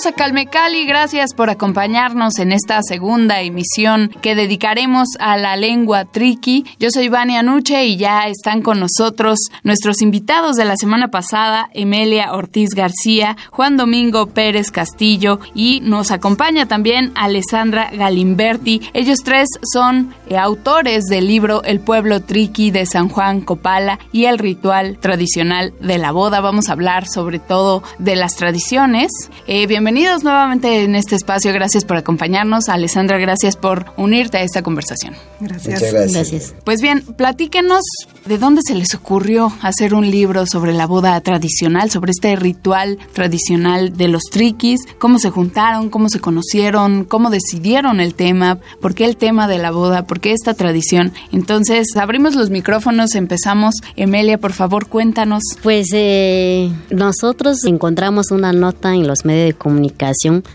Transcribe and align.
Bienvenidos 0.00 0.18
a 0.18 0.24
Calme 0.24 0.46
Cali, 0.46 0.86
gracias 0.86 1.34
por 1.34 1.50
acompañarnos 1.50 2.38
en 2.38 2.52
esta 2.52 2.80
segunda 2.82 3.42
emisión 3.42 4.10
que 4.22 4.34
dedicaremos 4.34 5.08
a 5.18 5.36
la 5.36 5.56
lengua 5.56 6.06
triqui. 6.06 6.64
Yo 6.78 6.88
soy 6.90 7.08
Vania 7.08 7.42
Nuche 7.42 7.84
y 7.84 7.98
ya 7.98 8.26
están 8.28 8.62
con 8.62 8.80
nosotros 8.80 9.38
nuestros 9.62 10.00
invitados 10.00 10.56
de 10.56 10.64
la 10.64 10.76
semana 10.76 11.08
pasada, 11.08 11.68
Emelia 11.74 12.32
Ortiz 12.32 12.70
García, 12.70 13.36
Juan 13.50 13.76
Domingo 13.76 14.28
Pérez 14.28 14.70
Castillo 14.70 15.38
y 15.54 15.80
nos 15.80 16.10
acompaña 16.12 16.66
también 16.66 17.12
Alessandra 17.14 17.90
Galimberti. 17.92 18.80
Ellos 18.94 19.22
tres 19.22 19.48
son 19.70 20.14
eh, 20.30 20.38
autores 20.38 21.04
del 21.06 21.26
libro 21.26 21.62
El 21.62 21.80
pueblo 21.80 22.22
triqui 22.22 22.70
de 22.70 22.86
San 22.86 23.10
Juan 23.10 23.42
Copala 23.42 23.98
y 24.12 24.24
el 24.24 24.38
ritual 24.38 24.98
tradicional 24.98 25.74
de 25.80 25.98
la 25.98 26.12
boda. 26.12 26.40
Vamos 26.40 26.70
a 26.70 26.72
hablar 26.72 27.06
sobre 27.06 27.38
todo 27.38 27.82
de 27.98 28.16
las 28.16 28.36
tradiciones 28.36 29.10
eh, 29.46 29.66
bienvenidos 29.66 29.89
nuevamente 29.92 30.84
en 30.84 30.94
este 30.94 31.16
espacio. 31.16 31.52
Gracias 31.52 31.84
por 31.84 31.96
acompañarnos. 31.96 32.68
Alessandra, 32.68 33.18
gracias 33.18 33.56
por 33.56 33.86
unirte 33.96 34.38
a 34.38 34.42
esta 34.42 34.62
conversación. 34.62 35.14
Gracias. 35.40 35.80
gracias. 36.12 36.54
Pues 36.64 36.80
bien, 36.80 37.02
platíquenos 37.16 37.82
de 38.26 38.38
dónde 38.38 38.62
se 38.64 38.74
les 38.74 38.94
ocurrió 38.94 39.52
hacer 39.62 39.94
un 39.94 40.10
libro 40.10 40.46
sobre 40.46 40.72
la 40.72 40.86
boda 40.86 41.20
tradicional, 41.20 41.90
sobre 41.90 42.12
este 42.12 42.36
ritual 42.36 42.98
tradicional 43.12 43.96
de 43.96 44.08
los 44.08 44.22
triquis, 44.30 44.80
cómo 44.98 45.18
se 45.18 45.30
juntaron, 45.30 45.90
cómo 45.90 46.08
se 46.08 46.20
conocieron, 46.20 47.04
cómo 47.04 47.30
decidieron 47.30 48.00
el 48.00 48.14
tema, 48.14 48.58
por 48.80 48.94
qué 48.94 49.06
el 49.06 49.16
tema 49.16 49.48
de 49.48 49.58
la 49.58 49.70
boda, 49.70 50.04
por 50.04 50.20
qué 50.20 50.32
esta 50.32 50.54
tradición. 50.54 51.12
Entonces, 51.32 51.96
abrimos 51.96 52.34
los 52.34 52.50
micrófonos, 52.50 53.14
empezamos. 53.14 53.76
Emelia, 53.96 54.38
por 54.38 54.52
favor, 54.52 54.86
cuéntanos. 54.86 55.42
Pues 55.62 55.88
eh, 55.92 56.70
nosotros 56.90 57.64
encontramos 57.64 58.30
una 58.30 58.52
nota 58.52 58.94
en 58.94 59.06
los 59.06 59.24
medios 59.24 59.48
de 59.48 59.54
comunicación 59.54 59.79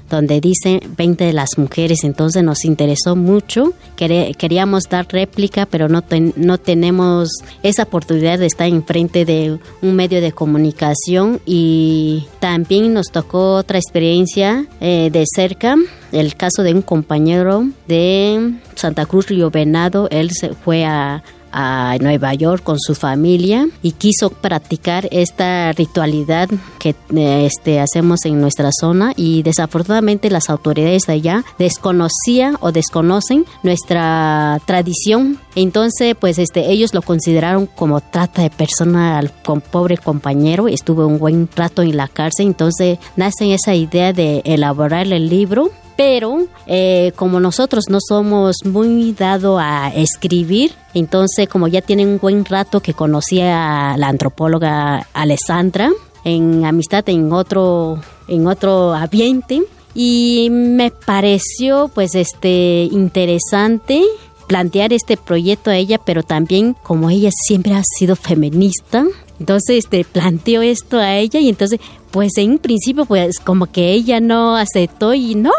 donde 0.09 0.41
dice 0.41 0.81
20 0.97 1.25
de 1.25 1.33
las 1.33 1.57
mujeres, 1.57 2.03
entonces 2.03 2.43
nos 2.43 2.65
interesó 2.65 3.15
mucho, 3.15 3.73
queríamos 3.95 4.83
dar 4.89 5.07
réplica, 5.09 5.65
pero 5.65 5.89
no, 5.89 6.03
no 6.35 6.57
tenemos 6.57 7.29
esa 7.63 7.83
oportunidad 7.83 8.39
de 8.39 8.45
estar 8.45 8.67
enfrente 8.67 9.25
de 9.25 9.59
un 9.81 9.95
medio 9.95 10.21
de 10.21 10.31
comunicación. 10.31 11.39
Y 11.45 12.27
también 12.39 12.93
nos 12.93 13.07
tocó 13.07 13.55
otra 13.55 13.77
experiencia 13.77 14.65
eh, 14.81 15.09
de 15.11 15.25
cerca, 15.33 15.75
el 16.11 16.35
caso 16.35 16.63
de 16.63 16.73
un 16.73 16.81
compañero 16.81 17.67
de 17.87 18.53
Santa 18.75 19.05
Cruz 19.05 19.27
Río 19.27 19.49
Venado, 19.49 20.07
él 20.11 20.31
se 20.31 20.53
fue 20.53 20.85
a, 20.85 21.23
a 21.55 21.97
Nueva 22.01 22.33
York 22.33 22.61
con 22.63 22.79
su 22.79 22.95
familia 22.95 23.67
y 23.81 23.93
quiso 23.93 24.29
practicar 24.29 25.07
esta 25.09 25.71
ritualidad 25.71 26.49
que 26.79 26.95
este, 27.45 27.79
hacemos 27.79 28.25
en 28.25 28.41
nuestra 28.41 28.69
zona 28.77 29.13
y 29.15 29.41
desafortunadamente 29.41 30.29
las 30.29 30.49
autoridades 30.49 31.07
de 31.07 31.13
allá 31.13 31.45
desconocían 31.57 32.57
o 32.59 32.73
desconocen 32.73 33.45
nuestra 33.63 34.59
tradición. 34.65 35.39
Entonces, 35.55 36.15
pues 36.19 36.37
este, 36.39 36.69
ellos 36.69 36.93
lo 36.93 37.01
consideraron 37.01 37.67
como 37.67 38.01
trata 38.01 38.41
de 38.41 38.49
persona 38.49 39.23
con 39.45 39.61
pobre 39.61 39.97
compañero. 39.97 40.67
Estuvo 40.67 41.07
un 41.07 41.19
buen 41.19 41.47
rato 41.55 41.81
en 41.81 41.95
la 41.95 42.09
cárcel. 42.09 42.47
Entonces, 42.47 42.99
nace 43.15 43.53
esa 43.53 43.73
idea 43.73 44.11
de 44.11 44.41
elaborar 44.43 45.07
el 45.07 45.29
libro 45.29 45.71
pero 45.97 46.47
eh, 46.67 47.11
como 47.15 47.39
nosotros 47.39 47.85
no 47.89 47.99
somos 48.05 48.57
muy 48.65 49.13
dado 49.13 49.59
a 49.59 49.89
escribir, 49.89 50.73
entonces 50.93 51.47
como 51.47 51.67
ya 51.67 51.81
tienen 51.81 52.09
un 52.09 52.19
buen 52.19 52.45
rato 52.45 52.81
que 52.81 52.93
conocí 52.93 53.41
a 53.41 53.95
la 53.97 54.07
antropóloga 54.07 55.07
Alessandra 55.13 55.91
en 56.23 56.65
amistad 56.65 57.07
en 57.07 57.31
otro 57.31 57.99
en 58.27 58.47
otro 58.47 58.93
ambiente 58.93 59.61
y 59.93 60.49
me 60.51 60.91
pareció 60.91 61.89
pues 61.93 62.15
este 62.15 62.89
interesante 62.91 64.03
plantear 64.47 64.93
este 64.93 65.17
proyecto 65.17 65.71
a 65.71 65.77
ella, 65.77 65.97
pero 65.97 66.23
también 66.23 66.75
como 66.83 67.09
ella 67.09 67.29
siempre 67.31 67.73
ha 67.73 67.81
sido 67.83 68.15
feminista, 68.15 69.05
entonces 69.39 69.77
este, 69.77 70.03
planteó 70.03 70.61
esto 70.61 70.97
a 70.97 71.15
ella 71.17 71.39
y 71.39 71.49
entonces 71.49 71.79
pues 72.11 72.37
en 72.37 72.51
un 72.51 72.59
principio 72.59 73.05
pues 73.05 73.39
como 73.39 73.65
que 73.65 73.91
ella 73.91 74.21
no 74.21 74.55
aceptó 74.55 75.13
y 75.13 75.35
no 75.35 75.51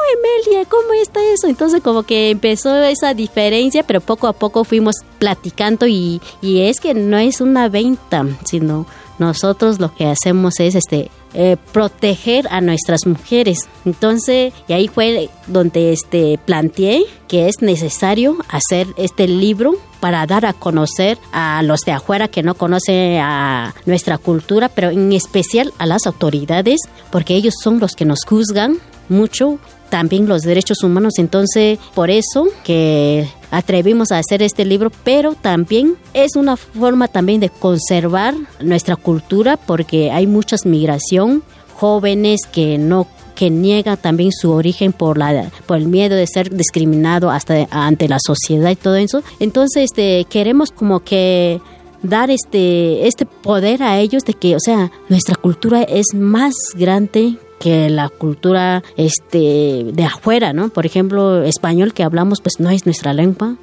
Emelia, 0.47 0.65
¿cómo 0.65 0.95
está 0.95 1.21
eso? 1.33 1.49
Entonces 1.49 1.83
como 1.83 2.05
que 2.05 2.31
empezó 2.31 2.75
esa 2.83 3.13
diferencia, 3.13 3.83
pero 3.83 4.01
poco 4.01 4.27
a 4.27 4.33
poco 4.33 4.65
fuimos 4.65 4.97
platicando 5.19 5.87
y, 5.87 6.21
y 6.41 6.63
es 6.63 6.81
que 6.81 6.95
no 6.95 7.19
es 7.19 7.43
una 7.43 7.69
venta, 7.69 8.25
sino 8.45 8.87
nosotros 9.19 9.81
lo 9.81 9.95
que 9.95 10.07
hacemos 10.07 10.61
es 10.61 10.75
este 10.75 11.11
eh, 11.35 11.57
proteger 11.73 12.49
a 12.51 12.61
nuestras 12.61 13.07
mujeres. 13.07 13.59
Entonces, 13.85 14.55
y 14.69 14.73
ahí 14.73 14.89
fue 14.89 15.29
donde 15.47 15.93
este 15.93 16.39
planteé 16.45 17.05
que 17.29 17.49
es 17.49 17.61
necesario 17.61 18.37
hacer 18.49 18.87
este 18.97 19.29
libro 19.29 19.75
para 20.01 20.27
dar 20.27 20.47
a 20.47 20.53
conocer 20.53 21.19
a 21.33 21.63
los 21.63 21.81
de 21.81 21.93
afuera 21.93 22.29
que 22.29 22.43
no 22.43 22.55
conocen 22.55 23.19
a 23.21 23.75
nuestra 23.87 24.19
cultura, 24.19 24.69
pero 24.69 24.91
en 24.91 25.13
especial 25.13 25.73
a 25.79 25.87
las 25.87 26.07
autoridades, 26.07 26.81
porque 27.11 27.35
ellos 27.35 27.55
son 27.63 27.81
los 27.81 27.93
que 27.93 28.05
nos 28.05 28.21
juzgan 28.25 28.79
mucho 29.09 29.59
también 29.89 30.29
los 30.29 30.43
derechos 30.43 30.83
humanos. 30.83 31.15
Entonces, 31.19 31.79
por 31.95 32.11
eso 32.11 32.47
que 32.65 33.29
atrevimos 33.51 34.13
a 34.13 34.19
hacer 34.19 34.43
este 34.43 34.65
libro, 34.65 34.91
pero 35.05 35.35
también 35.35 35.97
es 36.15 36.37
una 36.37 36.57
forma 36.57 37.09
también 37.09 37.41
de 37.41 37.51
conservar 37.51 38.35
nuestra 38.61 38.97
cultura 38.97 39.57
porque 39.57 40.11
hay 40.11 40.27
mucha 40.27 40.57
migración, 40.65 41.43
jóvenes 41.75 42.41
que 42.51 42.79
no 42.79 43.07
que 43.35 43.51
niega 43.51 43.99
también 43.99 44.33
su 44.33 44.51
origen 44.51 44.95
por 44.95 45.19
la 45.19 45.51
por 45.67 45.77
el 45.77 45.89
miedo 45.89 46.17
de 46.17 46.27
ser 46.27 46.49
discriminado 46.57 47.31
hasta 47.31 47.67
ante 47.71 48.09
la 48.09 48.19
sociedad 48.19 48.71
y 48.71 48.77
todo 48.77 48.97
eso. 48.97 49.23
Entonces, 49.41 49.85
este 49.85 50.25
queremos 50.25 50.71
como 50.71 51.01
que 51.01 51.61
dar 52.03 52.31
este 52.31 53.07
este 53.07 53.27
poder 53.27 53.83
a 53.83 53.99
ellos 53.99 54.25
de 54.25 54.33
que, 54.33 54.57
o 54.57 54.61
sea, 54.61 54.91
nuestra 55.11 55.35
cultura 55.35 55.83
es 55.83 56.07
más 56.15 56.55
grande 56.75 57.37
que 57.59 57.89
la 57.91 58.09
cultura 58.09 58.83
este 58.97 59.85
de 59.93 60.05
afuera, 60.05 60.53
¿no? 60.53 60.69
Por 60.69 60.87
ejemplo, 60.87 61.43
español 61.43 61.95
que 61.95 62.03
hablamos 62.03 62.41
pues 62.41 62.61
no 62.61 62.71
es 62.71 62.87
nuestra 62.87 63.13
lengua. 63.13 63.57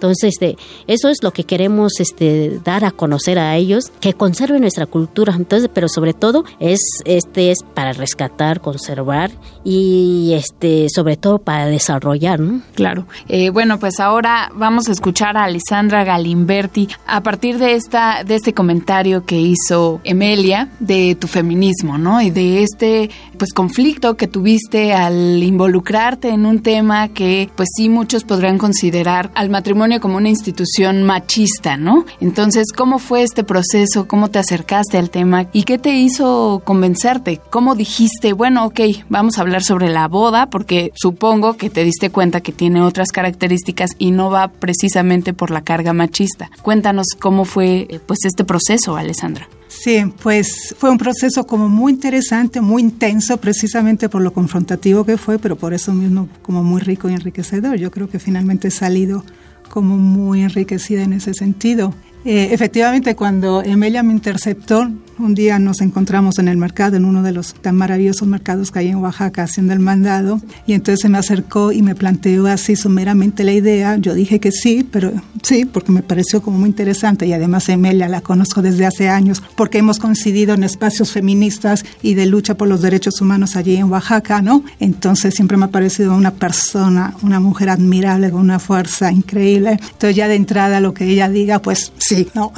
Entonces, 0.00 0.30
este, 0.32 0.56
eso 0.86 1.10
es 1.10 1.18
lo 1.22 1.32
que 1.32 1.44
queremos 1.44 2.00
este, 2.00 2.58
dar 2.64 2.86
a 2.86 2.90
conocer 2.90 3.38
a 3.38 3.54
ellos, 3.56 3.92
que 4.00 4.14
conserven 4.14 4.62
nuestra 4.62 4.86
cultura. 4.86 5.34
Entonces, 5.36 5.68
pero 5.72 5.88
sobre 5.88 6.14
todo 6.14 6.44
es 6.58 6.80
este 7.04 7.50
es 7.50 7.58
para 7.74 7.92
rescatar, 7.92 8.62
conservar 8.62 9.30
y 9.62 10.32
este 10.34 10.88
sobre 10.88 11.18
todo 11.18 11.38
para 11.38 11.66
desarrollar, 11.66 12.40
¿no? 12.40 12.62
Claro. 12.74 13.06
Eh, 13.28 13.50
bueno, 13.50 13.78
pues 13.78 14.00
ahora 14.00 14.50
vamos 14.54 14.88
a 14.88 14.92
escuchar 14.92 15.36
a 15.36 15.44
Alessandra 15.44 16.02
Galimberti 16.02 16.88
a 17.06 17.22
partir 17.22 17.58
de 17.58 17.74
esta 17.74 18.24
de 18.24 18.36
este 18.36 18.54
comentario 18.54 19.26
que 19.26 19.38
hizo 19.38 20.00
Emelia 20.04 20.70
de 20.80 21.14
tu 21.14 21.26
feminismo, 21.26 21.98
¿no? 21.98 22.22
Y 22.22 22.30
de 22.30 22.62
este 22.62 23.10
pues 23.36 23.52
conflicto 23.52 24.16
que 24.16 24.28
tuviste 24.28 24.94
al 24.94 25.42
involucrarte 25.42 26.30
en 26.30 26.46
un 26.46 26.62
tema 26.62 27.08
que 27.08 27.50
pues 27.54 27.68
sí 27.76 27.90
muchos 27.90 28.24
podrán 28.24 28.56
considerar 28.56 29.30
al 29.34 29.50
matrimonio 29.50 29.89
como 29.98 30.18
una 30.18 30.28
institución 30.28 31.02
machista, 31.02 31.76
¿no? 31.76 32.04
Entonces, 32.20 32.72
¿cómo 32.72 32.98
fue 32.98 33.22
este 33.22 33.42
proceso? 33.42 34.06
¿Cómo 34.06 34.30
te 34.30 34.38
acercaste 34.38 34.98
al 34.98 35.10
tema? 35.10 35.46
¿Y 35.52 35.64
qué 35.64 35.78
te 35.78 35.96
hizo 35.96 36.62
convencerte? 36.64 37.40
¿Cómo 37.50 37.74
dijiste, 37.74 38.32
bueno, 38.32 38.66
ok, 38.66 38.80
vamos 39.08 39.38
a 39.38 39.40
hablar 39.40 39.62
sobre 39.64 39.88
la 39.88 40.06
boda? 40.06 40.50
Porque 40.50 40.92
supongo 40.94 41.56
que 41.56 41.70
te 41.70 41.82
diste 41.82 42.10
cuenta 42.10 42.40
que 42.40 42.52
tiene 42.52 42.82
otras 42.82 43.10
características 43.10 43.96
y 43.98 44.10
no 44.10 44.30
va 44.30 44.48
precisamente 44.48 45.32
por 45.32 45.50
la 45.50 45.62
carga 45.62 45.92
machista. 45.92 46.50
Cuéntanos 46.62 47.06
cómo 47.18 47.44
fue 47.44 47.86
eh, 47.88 48.00
pues 48.06 48.20
este 48.24 48.44
proceso, 48.44 48.96
Alessandra. 48.96 49.48
Sí, 49.70 50.02
pues 50.20 50.74
fue 50.76 50.90
un 50.90 50.98
proceso 50.98 51.46
como 51.46 51.68
muy 51.68 51.92
interesante, 51.92 52.60
muy 52.60 52.82
intenso, 52.82 53.36
precisamente 53.36 54.08
por 54.08 54.20
lo 54.20 54.32
confrontativo 54.32 55.06
que 55.06 55.16
fue, 55.16 55.38
pero 55.38 55.56
por 55.56 55.72
eso 55.72 55.94
mismo 55.94 56.28
como 56.42 56.64
muy 56.64 56.80
rico 56.80 57.08
y 57.08 57.14
enriquecedor. 57.14 57.76
Yo 57.76 57.92
creo 57.92 58.08
que 58.08 58.18
finalmente 58.18 58.68
he 58.68 58.72
salido 58.72 59.24
como 59.70 59.96
muy 59.96 60.42
enriquecida 60.42 61.02
en 61.02 61.14
ese 61.14 61.32
sentido. 61.32 61.94
Eh, 62.26 62.48
efectivamente, 62.52 63.16
cuando 63.16 63.62
Emilia 63.62 64.02
me 64.02 64.12
interceptó, 64.12 64.90
un 65.22 65.34
día 65.34 65.58
nos 65.58 65.80
encontramos 65.80 66.38
en 66.38 66.48
el 66.48 66.56
mercado, 66.56 66.96
en 66.96 67.04
uno 67.04 67.22
de 67.22 67.32
los 67.32 67.54
tan 67.54 67.76
maravillosos 67.76 68.26
mercados 68.26 68.70
que 68.70 68.80
hay 68.80 68.88
en 68.88 68.96
Oaxaca, 68.96 69.42
haciendo 69.42 69.72
el 69.72 69.80
mandado, 69.80 70.40
y 70.66 70.72
entonces 70.72 71.00
se 71.00 71.08
me 71.08 71.18
acercó 71.18 71.72
y 71.72 71.82
me 71.82 71.94
planteó 71.94 72.46
así 72.46 72.76
sumeramente 72.76 73.44
la 73.44 73.52
idea. 73.52 73.96
Yo 73.96 74.14
dije 74.14 74.40
que 74.40 74.52
sí, 74.52 74.86
pero 74.90 75.12
sí, 75.42 75.64
porque 75.64 75.92
me 75.92 76.02
pareció 76.02 76.42
como 76.42 76.58
muy 76.58 76.68
interesante, 76.68 77.26
y 77.26 77.32
además 77.32 77.68
Emilia 77.68 78.08
la 78.08 78.20
conozco 78.20 78.62
desde 78.62 78.86
hace 78.86 79.08
años, 79.08 79.42
porque 79.56 79.78
hemos 79.78 79.98
coincidido 79.98 80.54
en 80.54 80.64
espacios 80.64 81.12
feministas 81.12 81.84
y 82.02 82.14
de 82.14 82.26
lucha 82.26 82.56
por 82.56 82.68
los 82.68 82.82
derechos 82.82 83.20
humanos 83.20 83.56
allí 83.56 83.76
en 83.76 83.90
Oaxaca, 83.90 84.42
¿no? 84.42 84.64
Entonces 84.78 85.34
siempre 85.34 85.56
me 85.56 85.66
ha 85.66 85.68
parecido 85.68 86.14
una 86.14 86.32
persona, 86.32 87.14
una 87.22 87.40
mujer 87.40 87.70
admirable, 87.70 88.30
con 88.30 88.40
una 88.40 88.58
fuerza 88.58 89.12
increíble. 89.12 89.78
Entonces 89.80 90.16
ya 90.16 90.28
de 90.28 90.36
entrada 90.36 90.80
lo 90.80 90.94
que 90.94 91.04
ella 91.04 91.28
diga, 91.28 91.60
pues 91.60 91.92
sí, 91.98 92.28
¿no? 92.34 92.52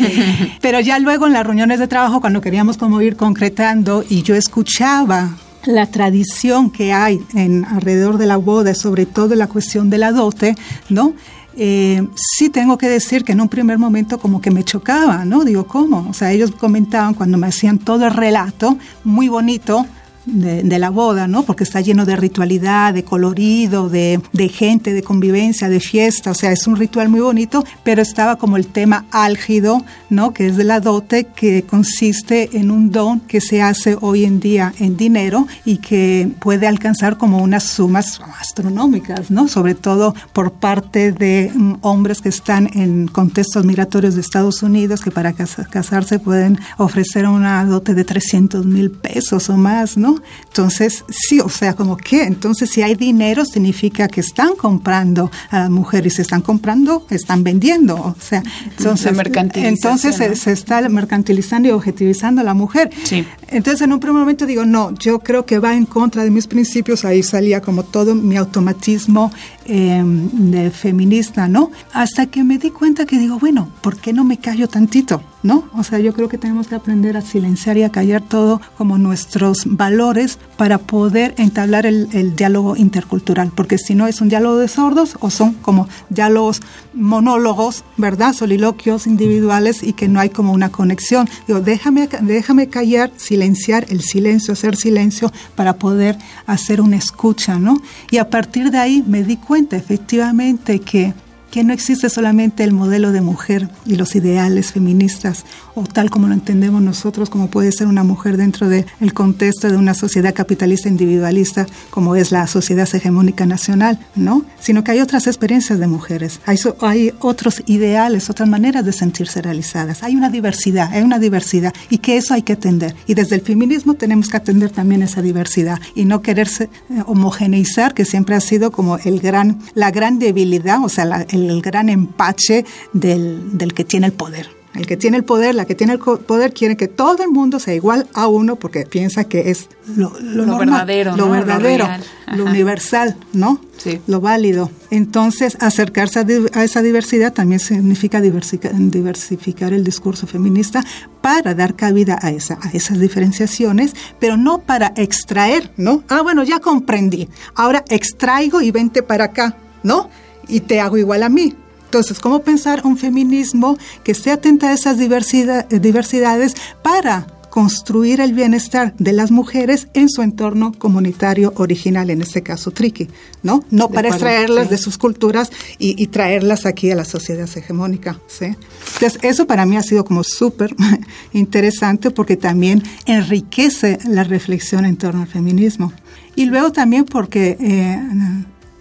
pero 0.60 0.80
ya 0.80 0.98
luego 0.98 1.26
en 1.26 1.32
las 1.32 1.46
reuniones 1.46 1.78
de 1.78 1.88
trabajo, 1.88 2.03
cuando 2.20 2.40
queríamos 2.40 2.76
como 2.76 3.00
ir 3.00 3.16
concretando 3.16 4.04
y 4.08 4.22
yo 4.22 4.34
escuchaba 4.34 5.36
la 5.64 5.86
tradición 5.86 6.70
que 6.70 6.92
hay 6.92 7.24
en 7.34 7.64
alrededor 7.64 8.18
de 8.18 8.26
la 8.26 8.36
boda, 8.36 8.74
sobre 8.74 9.06
todo 9.06 9.34
la 9.34 9.46
cuestión 9.46 9.88
de 9.88 9.98
la 9.98 10.12
dote, 10.12 10.54
¿no? 10.90 11.14
Eh, 11.56 12.06
sí 12.14 12.50
tengo 12.50 12.76
que 12.76 12.88
decir 12.88 13.24
que 13.24 13.32
en 13.32 13.40
un 13.40 13.48
primer 13.48 13.78
momento 13.78 14.18
como 14.18 14.42
que 14.42 14.50
me 14.50 14.64
chocaba, 14.64 15.24
¿no? 15.24 15.44
Digo, 15.44 15.66
¿cómo? 15.66 16.06
O 16.10 16.12
sea, 16.12 16.30
ellos 16.30 16.50
comentaban 16.50 17.14
cuando 17.14 17.38
me 17.38 17.46
hacían 17.46 17.78
todo 17.78 18.06
el 18.06 18.12
relato, 18.12 18.76
muy 19.02 19.28
bonito, 19.28 19.86
de, 20.26 20.78
la 20.78 20.90
boda, 20.90 21.28
¿no? 21.28 21.44
Porque 21.44 21.64
está 21.64 21.80
lleno 21.80 22.04
de 22.04 22.16
ritualidad, 22.16 22.92
de 22.94 23.04
colorido, 23.04 23.88
de, 23.88 24.20
de, 24.32 24.48
gente, 24.48 24.92
de 24.92 25.02
convivencia, 25.02 25.68
de 25.68 25.80
fiesta, 25.80 26.30
o 26.30 26.34
sea, 26.34 26.52
es 26.52 26.66
un 26.66 26.76
ritual 26.76 27.08
muy 27.08 27.20
bonito, 27.20 27.64
pero 27.84 28.02
estaba 28.02 28.36
como 28.36 28.56
el 28.56 28.66
tema 28.66 29.04
álgido, 29.10 29.84
¿no? 30.10 30.32
Que 30.32 30.46
es 30.46 30.56
de 30.56 30.64
la 30.64 30.80
dote, 30.80 31.24
que 31.24 31.62
consiste 31.62 32.56
en 32.58 32.70
un 32.70 32.90
don 32.90 33.20
que 33.20 33.40
se 33.40 33.62
hace 33.62 33.96
hoy 34.00 34.24
en 34.24 34.40
día 34.40 34.74
en 34.78 34.96
dinero 34.96 35.46
y 35.64 35.78
que 35.78 36.28
puede 36.40 36.66
alcanzar 36.66 37.16
como 37.16 37.38
unas 37.38 37.64
sumas 37.64 38.20
astronómicas, 38.40 39.30
¿no? 39.30 39.48
Sobre 39.48 39.74
todo 39.74 40.14
por 40.32 40.52
parte 40.52 41.12
de 41.12 41.52
mm, 41.54 41.74
hombres 41.82 42.20
que 42.20 42.28
están 42.28 42.68
en 42.74 43.06
contextos 43.06 43.64
migratorios 43.64 44.14
de 44.14 44.20
Estados 44.20 44.62
Unidos, 44.62 45.00
que 45.00 45.10
para 45.10 45.32
casarse 45.32 46.18
pueden 46.18 46.58
ofrecer 46.78 47.26
una 47.26 47.64
dote 47.64 47.94
de 47.94 48.04
300 48.04 48.66
mil 48.66 48.90
pesos 48.90 49.48
o 49.50 49.56
más, 49.56 49.96
¿no? 49.96 50.13
Entonces, 50.46 51.04
sí, 51.08 51.40
o 51.40 51.48
sea, 51.48 51.74
como 51.74 51.96
que, 51.96 52.22
entonces 52.24 52.70
si 52.70 52.82
hay 52.82 52.94
dinero 52.94 53.44
significa 53.44 54.08
que 54.08 54.20
están 54.20 54.54
comprando 54.56 55.30
a 55.50 55.60
las 55.60 55.70
mujeres, 55.70 56.18
están 56.18 56.42
comprando, 56.42 57.06
están 57.10 57.44
vendiendo, 57.44 57.96
o 57.96 58.16
sea, 58.20 58.42
entonces, 58.64 59.12
entonces 59.54 60.16
se, 60.16 60.36
se, 60.36 60.52
está 60.52 60.88
mercantilizando 60.88 61.68
y 61.68 61.72
objetivizando 61.72 62.40
a 62.40 62.44
la 62.44 62.54
mujer. 62.54 62.90
Sí. 63.04 63.24
Entonces, 63.48 63.82
en 63.82 63.92
un 63.92 64.00
primer 64.00 64.20
momento 64.20 64.46
digo, 64.46 64.64
no, 64.64 64.94
yo 64.94 65.20
creo 65.20 65.46
que 65.46 65.58
va 65.58 65.74
en 65.74 65.86
contra 65.86 66.24
de 66.24 66.30
mis 66.30 66.46
principios, 66.46 67.04
ahí 67.04 67.22
salía 67.22 67.60
como 67.60 67.84
todo 67.84 68.14
mi 68.14 68.36
automatismo 68.36 69.32
eh, 69.66 70.02
de 70.04 70.70
feminista, 70.70 71.48
¿no? 71.48 71.70
Hasta 71.92 72.26
que 72.26 72.44
me 72.44 72.58
di 72.58 72.70
cuenta 72.70 73.06
que 73.06 73.18
digo, 73.18 73.38
bueno, 73.38 73.68
¿por 73.80 73.96
qué 73.96 74.12
no 74.12 74.24
me 74.24 74.38
callo 74.38 74.68
tantito? 74.68 75.22
¿no? 75.44 75.68
O 75.76 75.84
sea, 75.84 75.98
yo 75.98 76.14
creo 76.14 76.28
que 76.30 76.38
tenemos 76.38 76.68
que 76.68 76.74
aprender 76.74 77.18
a 77.18 77.20
silenciar 77.20 77.76
y 77.76 77.82
a 77.82 77.92
callar 77.92 78.22
todo 78.22 78.62
como 78.78 78.96
nuestros 78.96 79.64
valores 79.66 80.38
para 80.56 80.78
poder 80.78 81.34
entablar 81.36 81.84
el, 81.84 82.34
diálogo 82.34 82.76
intercultural, 82.76 83.52
porque 83.54 83.76
si 83.76 83.94
no 83.94 84.06
es 84.06 84.22
un 84.22 84.30
diálogo 84.30 84.56
de 84.56 84.68
sordos 84.68 85.18
o 85.20 85.28
son 85.28 85.52
como 85.52 85.86
diálogos 86.08 86.62
monólogos, 86.94 87.84
¿verdad? 87.98 88.32
Soliloquios 88.32 89.06
individuales 89.06 89.82
y 89.82 89.92
que 89.92 90.08
no 90.08 90.18
hay 90.18 90.30
como 90.30 90.50
una 90.50 90.72
conexión. 90.72 91.28
Digo, 91.46 91.60
déjame, 91.60 92.08
déjame 92.22 92.68
callar, 92.68 93.12
silenciar 93.16 93.84
el 93.90 94.00
silencio, 94.00 94.54
hacer 94.54 94.76
silencio 94.76 95.30
para 95.56 95.74
poder 95.74 96.16
hacer 96.46 96.80
una 96.80 96.96
escucha, 96.96 97.58
¿no? 97.58 97.76
Y 98.10 98.16
a 98.16 98.30
partir 98.30 98.70
de 98.70 98.78
ahí 98.78 99.04
me 99.06 99.24
di 99.24 99.36
cuenta 99.36 99.53
efectivamente 99.56 100.80
que 100.80 101.14
que 101.54 101.62
no 101.62 101.72
existe 101.72 102.10
solamente 102.10 102.64
el 102.64 102.72
modelo 102.72 103.12
de 103.12 103.20
mujer 103.20 103.68
y 103.86 103.94
los 103.94 104.16
ideales 104.16 104.72
feministas 104.72 105.44
o 105.76 105.84
tal 105.84 106.10
como 106.10 106.26
lo 106.26 106.34
entendemos 106.34 106.82
nosotros, 106.82 107.30
como 107.30 107.48
puede 107.48 107.70
ser 107.70 107.86
una 107.86 108.02
mujer 108.02 108.36
dentro 108.36 108.68
del 108.68 109.14
contexto 109.14 109.70
de 109.70 109.76
una 109.76 109.94
sociedad 109.94 110.34
capitalista 110.34 110.88
individualista 110.88 111.66
como 111.90 112.16
es 112.16 112.32
la 112.32 112.48
sociedad 112.48 112.88
hegemónica 112.92 113.46
nacional, 113.46 114.00
¿no? 114.16 114.44
Sino 114.58 114.82
que 114.82 114.90
hay 114.90 115.00
otras 115.00 115.28
experiencias 115.28 115.78
de 115.78 115.86
mujeres, 115.86 116.40
hay, 116.44 116.58
hay 116.80 117.12
otros 117.20 117.62
ideales, 117.66 118.30
otras 118.30 118.48
maneras 118.48 118.84
de 118.84 118.92
sentirse 118.92 119.40
realizadas, 119.40 120.02
hay 120.02 120.16
una 120.16 120.30
diversidad, 120.30 120.92
hay 120.92 121.04
una 121.04 121.20
diversidad 121.20 121.72
y 121.88 121.98
que 121.98 122.16
eso 122.16 122.34
hay 122.34 122.42
que 122.42 122.54
atender. 122.54 122.96
Y 123.06 123.14
desde 123.14 123.36
el 123.36 123.42
feminismo 123.42 123.94
tenemos 123.94 124.28
que 124.28 124.38
atender 124.38 124.70
también 124.70 125.02
esa 125.02 125.22
diversidad 125.22 125.78
y 125.94 126.04
no 126.04 126.20
quererse 126.20 126.64
eh, 126.64 127.02
homogeneizar, 127.06 127.94
que 127.94 128.04
siempre 128.04 128.34
ha 128.34 128.40
sido 128.40 128.72
como 128.72 128.98
el 128.98 129.20
gran, 129.20 129.60
la 129.74 129.92
gran 129.92 130.18
debilidad, 130.18 130.84
o 130.84 130.88
sea, 130.88 131.26
el 131.28 131.43
el 131.50 131.62
gran 131.62 131.88
empache 131.88 132.64
del, 132.92 133.56
del 133.56 133.74
que 133.74 133.84
tiene 133.84 134.06
el 134.06 134.12
poder. 134.12 134.48
El 134.74 134.86
que 134.86 134.96
tiene 134.96 135.16
el 135.16 135.24
poder, 135.24 135.54
la 135.54 135.66
que 135.66 135.76
tiene 135.76 135.92
el 135.92 135.98
poder, 136.00 136.52
quiere 136.52 136.76
que 136.76 136.88
todo 136.88 137.22
el 137.22 137.30
mundo 137.30 137.60
sea 137.60 137.74
igual 137.74 138.08
a 138.12 138.26
uno 138.26 138.56
porque 138.56 138.84
piensa 138.84 139.22
que 139.24 139.50
es 139.50 139.68
lo, 139.96 140.12
lo, 140.20 140.58
verdadero, 140.58 141.16
lo, 141.16 141.30
verdadero, 141.30 141.86
lo, 142.34 142.44
universal, 142.44 143.16
¿no? 143.32 143.60
Sí. 143.76 144.00
Lo 144.08 144.20
válido. 144.20 144.72
Entonces, 144.90 145.56
acercarse 145.60 146.18
a, 146.54 146.64
esa 146.64 146.82
diversidad 146.82 147.32
también 147.32 147.60
significa 147.60 148.20
diversificar, 148.20 149.72
el 149.72 149.84
discurso 149.84 150.26
feminista 150.26 150.84
para 151.20 151.54
dar 151.54 151.76
cabida 151.76 152.18
a, 152.20 152.30
esa, 152.30 152.58
a 152.60 152.70
esas 152.70 152.98
diferenciaciones, 152.98 153.94
pero 154.18 154.36
no 154.36 154.62
para 154.62 154.92
extraer, 154.96 155.70
¿no? 155.76 156.02
Ah, 156.08 156.22
bueno, 156.22 156.42
ya 156.42 156.58
comprendí. 156.58 157.28
Ahora 157.54 157.84
extraigo 157.90 158.60
y 158.60 158.72
vente 158.72 159.04
para 159.04 159.26
acá, 159.26 159.56
¿no? 159.84 160.10
Y 160.48 160.60
te 160.60 160.80
hago 160.80 160.98
igual 160.98 161.22
a 161.22 161.28
mí. 161.28 161.54
Entonces, 161.84 162.18
¿cómo 162.18 162.42
pensar 162.42 162.82
un 162.84 162.96
feminismo 162.96 163.78
que 164.02 164.12
esté 164.12 164.32
atenta 164.32 164.70
a 164.70 164.72
esas 164.72 164.98
diversidades 164.98 166.54
para 166.82 167.26
construir 167.54 168.20
el 168.20 168.32
bienestar 168.32 168.96
de 168.98 169.12
las 169.12 169.30
mujeres 169.30 169.86
en 169.94 170.08
su 170.08 170.22
entorno 170.22 170.72
comunitario 170.76 171.52
original, 171.54 172.10
en 172.10 172.20
este 172.20 172.42
caso 172.42 172.72
triqui, 172.72 173.06
¿no? 173.44 173.62
No 173.70 173.90
para 173.90 174.08
extraerlas 174.08 174.70
de 174.70 174.76
sus 174.76 174.98
culturas 174.98 175.52
y, 175.78 176.04
traerlas 176.08 176.66
aquí 176.66 176.90
a 176.90 176.96
la 176.96 177.04
sociedad 177.04 177.48
hegemónica, 177.48 178.18
¿sí? 178.26 178.56
Entonces, 178.94 179.20
eso 179.22 179.46
para 179.46 179.66
mí 179.66 179.76
ha 179.76 179.84
sido 179.84 180.04
como 180.04 180.24
súper 180.24 180.74
interesante 181.32 182.10
porque 182.10 182.36
también 182.36 182.82
enriquece 183.06 184.00
la 184.04 184.24
reflexión 184.24 184.84
en 184.84 184.96
torno 184.96 185.22
al 185.22 185.28
feminismo. 185.28 185.92
Y 186.34 186.46
luego 186.46 186.72
también 186.72 187.04
porque... 187.04 187.56
Eh, 187.60 188.02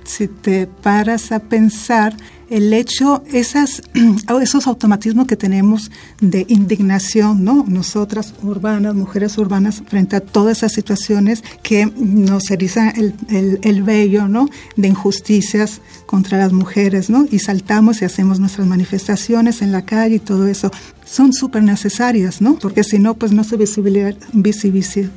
si 0.03 0.27
te 0.27 0.67
paras 0.67 1.31
a 1.31 1.39
pensar 1.39 2.15
el 2.50 2.72
hecho, 2.72 3.24
esas, 3.31 3.81
esos 4.41 4.67
automatismos 4.67 5.25
que 5.25 5.36
tenemos 5.36 5.89
de 6.22 6.45
indignación, 6.50 7.43
¿no? 7.43 7.65
Nosotras 7.67 8.36
urbanas, 8.43 8.93
mujeres 8.93 9.38
urbanas, 9.38 9.81
frente 9.88 10.15
a 10.15 10.19
todas 10.19 10.57
esas 10.57 10.74
situaciones 10.74 11.43
que 11.63 11.86
nos 11.86 12.51
erizan 12.51 12.93
el, 12.95 13.15
el, 13.29 13.60
el 13.63 13.83
vello, 13.83 14.27
¿no? 14.27 14.50
De 14.75 14.88
injusticias 14.88 15.81
contra 16.05 16.38
las 16.38 16.53
mujeres, 16.53 17.10
¿no? 17.10 17.25
Y 17.31 17.39
saltamos 17.39 18.01
y 18.01 18.05
hacemos 18.05 18.39
nuestras 18.39 18.67
manifestaciones 18.67 19.62
en 19.62 19.72
la 19.72 19.83
calle 19.83 20.15
y 20.15 20.19
todo 20.19 20.48
eso 20.48 20.72
son 21.05 21.33
súper 21.33 21.63
necesarias, 21.63 22.41
¿no? 22.41 22.55
Porque 22.55 22.83
si 22.83 23.00
no, 23.00 23.15
pues 23.15 23.31
no 23.31 23.43
se 23.43 23.57
visibilizaría, 23.57 24.17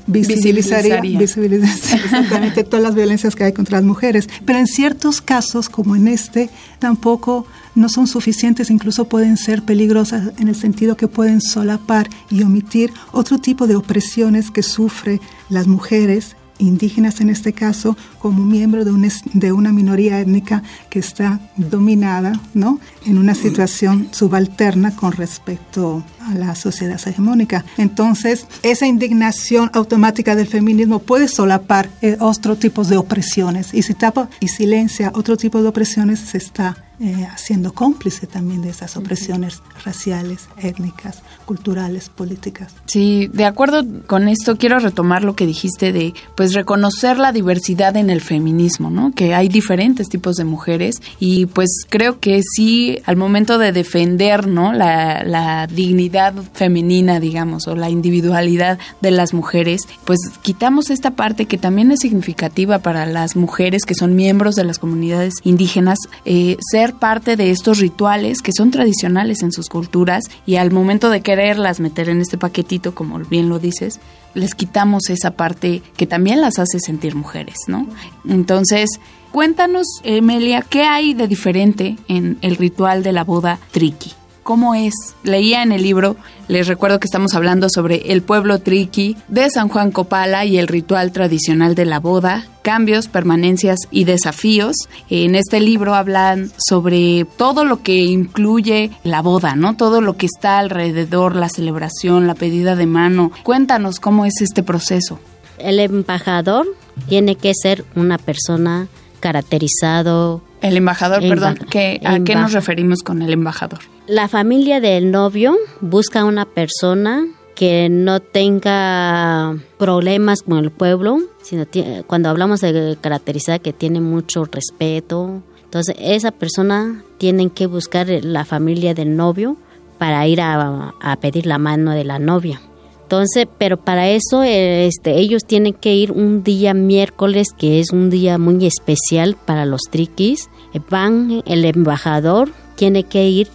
visibilizaría, 0.06 1.00
exactamente 1.00 2.64
todas 2.64 2.82
las 2.82 2.94
violencias 2.94 3.34
que 3.34 3.44
hay 3.44 3.52
contra 3.52 3.78
las 3.78 3.86
mujeres. 3.86 4.28
Pero 4.44 4.58
en 4.58 4.66
ciertos 4.66 5.20
casos, 5.20 5.68
como 5.68 5.96
en 5.96 6.08
este, 6.08 6.50
tampoco 6.78 7.46
no 7.74 7.88
son 7.88 8.06
suficientes, 8.06 8.70
incluso 8.70 9.06
pueden 9.08 9.36
ser 9.36 9.62
peligrosas 9.62 10.32
en 10.38 10.48
el 10.48 10.56
sentido 10.56 10.96
que 10.96 11.08
pueden 11.08 11.40
solapar 11.40 12.08
y 12.30 12.42
omitir 12.42 12.92
otro 13.12 13.38
tipo 13.38 13.66
de 13.66 13.76
opresiones 13.76 14.50
que 14.50 14.62
sufren 14.62 15.20
las 15.48 15.66
mujeres 15.66 16.36
indígenas 16.58 17.20
en 17.20 17.30
este 17.30 17.52
caso 17.52 17.96
como 18.18 18.44
miembro 18.44 18.84
de, 18.84 18.90
un, 18.90 19.08
de 19.34 19.52
una 19.52 19.72
minoría 19.72 20.20
étnica 20.20 20.62
que 20.90 20.98
está 20.98 21.40
dominada 21.56 22.40
¿no? 22.54 22.80
en 23.04 23.18
una 23.18 23.34
situación 23.34 24.08
subalterna 24.12 24.94
con 24.94 25.12
respecto 25.12 26.04
a 26.20 26.34
la 26.34 26.54
sociedad 26.54 27.00
hegemónica. 27.06 27.64
Entonces, 27.76 28.46
esa 28.62 28.86
indignación 28.86 29.70
automática 29.72 30.34
del 30.34 30.46
feminismo 30.46 30.98
puede 30.98 31.28
solapar 31.28 31.90
eh, 32.02 32.16
otros 32.20 32.58
tipos 32.58 32.88
de 32.88 32.96
opresiones 32.96 33.74
y 33.74 33.82
si 33.82 33.94
tapa 33.94 34.28
y 34.40 34.48
silencia 34.48 35.12
otro 35.14 35.36
tipo 35.36 35.62
de 35.62 35.68
opresiones, 35.68 36.20
se 36.20 36.38
está 36.38 36.85
eh, 36.98 37.28
siendo 37.36 37.74
cómplice 37.74 38.26
también 38.26 38.62
de 38.62 38.70
esas 38.70 38.96
opresiones 38.96 39.62
raciales, 39.84 40.48
étnicas, 40.56 41.22
culturales, 41.44 42.08
políticas. 42.08 42.72
Sí, 42.86 43.28
de 43.32 43.44
acuerdo 43.44 43.84
con 44.06 44.28
esto 44.28 44.56
quiero 44.56 44.78
retomar 44.78 45.22
lo 45.22 45.36
que 45.36 45.46
dijiste 45.46 45.92
de 45.92 46.14
pues 46.34 46.54
reconocer 46.54 47.18
la 47.18 47.32
diversidad 47.32 47.96
en 47.96 48.08
el 48.08 48.20
feminismo, 48.20 48.90
¿no? 48.90 49.12
Que 49.12 49.34
hay 49.34 49.48
diferentes 49.48 50.08
tipos 50.08 50.36
de 50.36 50.44
mujeres 50.44 51.02
y 51.18 51.46
pues 51.46 51.68
creo 51.88 52.18
que 52.18 52.40
sí 52.42 52.98
al 53.04 53.16
momento 53.16 53.58
de 53.58 53.72
defender, 53.72 54.46
¿no? 54.46 54.72
La, 54.72 55.22
la 55.22 55.66
dignidad 55.66 56.34
femenina, 56.54 57.20
digamos, 57.20 57.68
o 57.68 57.76
la 57.76 57.90
individualidad 57.90 58.78
de 59.02 59.10
las 59.10 59.34
mujeres, 59.34 59.82
pues 60.04 60.18
quitamos 60.42 60.90
esta 60.90 61.10
parte 61.10 61.46
que 61.46 61.58
también 61.58 61.92
es 61.92 62.00
significativa 62.00 62.78
para 62.78 63.06
las 63.06 63.36
mujeres 63.36 63.84
que 63.84 63.94
son 63.94 64.16
miembros 64.16 64.54
de 64.54 64.64
las 64.64 64.78
comunidades 64.78 65.34
indígenas, 65.44 65.98
eh, 66.24 66.56
ser 66.70 66.85
parte 66.94 67.36
de 67.36 67.50
estos 67.50 67.78
rituales 67.78 68.42
que 68.42 68.52
son 68.52 68.70
tradicionales 68.70 69.42
en 69.42 69.52
sus 69.52 69.68
culturas 69.68 70.24
y 70.46 70.56
al 70.56 70.70
momento 70.70 71.10
de 71.10 71.20
quererlas 71.20 71.80
meter 71.80 72.08
en 72.08 72.20
este 72.20 72.38
paquetito, 72.38 72.94
como 72.94 73.18
bien 73.18 73.48
lo 73.48 73.58
dices, 73.58 74.00
les 74.34 74.54
quitamos 74.54 75.08
esa 75.08 75.32
parte 75.32 75.82
que 75.96 76.06
también 76.06 76.40
las 76.40 76.58
hace 76.58 76.78
sentir 76.78 77.14
mujeres, 77.14 77.56
¿no? 77.68 77.86
Entonces, 78.28 79.00
cuéntanos, 79.32 79.86
Emilia, 80.04 80.62
¿qué 80.62 80.82
hay 80.82 81.14
de 81.14 81.26
diferente 81.26 81.96
en 82.08 82.38
el 82.42 82.56
ritual 82.56 83.02
de 83.02 83.12
la 83.12 83.24
boda 83.24 83.58
triqui? 83.70 84.12
¿Cómo 84.46 84.76
es? 84.76 84.94
Leía 85.24 85.64
en 85.64 85.72
el 85.72 85.82
libro, 85.82 86.14
les 86.46 86.68
recuerdo 86.68 87.00
que 87.00 87.06
estamos 87.06 87.34
hablando 87.34 87.68
sobre 87.68 88.12
el 88.12 88.22
pueblo 88.22 88.60
triqui 88.60 89.16
de 89.26 89.50
San 89.50 89.66
Juan 89.66 89.90
Copala 89.90 90.44
y 90.44 90.56
el 90.56 90.68
ritual 90.68 91.10
tradicional 91.10 91.74
de 91.74 91.84
la 91.84 91.98
boda, 91.98 92.46
cambios, 92.62 93.08
permanencias 93.08 93.76
y 93.90 94.04
desafíos. 94.04 94.76
En 95.10 95.34
este 95.34 95.58
libro 95.58 95.96
hablan 95.96 96.52
sobre 96.64 97.26
todo 97.36 97.64
lo 97.64 97.82
que 97.82 97.96
incluye 98.04 98.92
la 99.02 99.20
boda, 99.20 99.56
¿no? 99.56 99.74
Todo 99.74 100.00
lo 100.00 100.16
que 100.16 100.26
está 100.26 100.60
alrededor, 100.60 101.34
la 101.34 101.48
celebración, 101.48 102.28
la 102.28 102.36
pedida 102.36 102.76
de 102.76 102.86
mano. 102.86 103.32
Cuéntanos 103.42 103.98
cómo 103.98 104.26
es 104.26 104.40
este 104.40 104.62
proceso. 104.62 105.18
El 105.58 105.80
embajador 105.80 106.68
tiene 107.08 107.34
que 107.34 107.50
ser 107.52 107.84
una 107.96 108.16
persona 108.16 108.86
caracterizado. 109.18 110.40
El 110.60 110.76
embajador, 110.76 111.20
perdón, 111.20 111.58
¿a 112.04 112.20
qué 112.20 112.34
nos 112.36 112.52
referimos 112.52 113.02
con 113.02 113.22
el 113.22 113.32
embajador? 113.32 113.80
La 114.08 114.28
familia 114.28 114.80
del 114.80 115.10
novio 115.10 115.56
busca 115.80 116.24
una 116.24 116.44
persona 116.44 117.26
que 117.56 117.88
no 117.88 118.20
tenga 118.20 119.56
problemas 119.78 120.42
con 120.42 120.58
el 120.58 120.70
pueblo, 120.70 121.18
sino 121.42 121.66
cuando 122.06 122.28
hablamos 122.28 122.60
de 122.60 122.96
caracterizar 123.00 123.60
que 123.60 123.72
tiene 123.72 124.00
mucho 124.00 124.44
respeto. 124.44 125.42
Entonces, 125.64 125.96
esa 125.98 126.30
persona 126.30 127.02
tiene 127.18 127.50
que 127.50 127.66
buscar 127.66 128.06
la 128.08 128.44
familia 128.44 128.94
del 128.94 129.16
novio 129.16 129.56
para 129.98 130.24
ir 130.28 130.40
a, 130.40 130.94
a 131.00 131.16
pedir 131.16 131.46
la 131.46 131.58
mano 131.58 131.90
de 131.90 132.04
la 132.04 132.20
novia. 132.20 132.60
Entonces, 133.02 133.46
pero 133.58 133.76
para 133.76 134.08
eso 134.08 134.42
este, 134.42 135.18
ellos 135.18 135.44
tienen 135.44 135.72
que 135.72 135.94
ir 135.94 136.12
un 136.12 136.44
día 136.44 136.74
miércoles, 136.74 137.48
que 137.56 137.80
es 137.80 137.90
un 137.92 138.10
día 138.10 138.36
muy 138.36 138.66
especial 138.66 139.36
para 139.46 139.64
los 139.64 139.82
triquis. 139.90 140.48
Van, 140.90 141.42
el 141.46 141.64
embajador 141.64 142.50
tiene 142.76 143.04
que 143.04 143.28
ir 143.28 143.48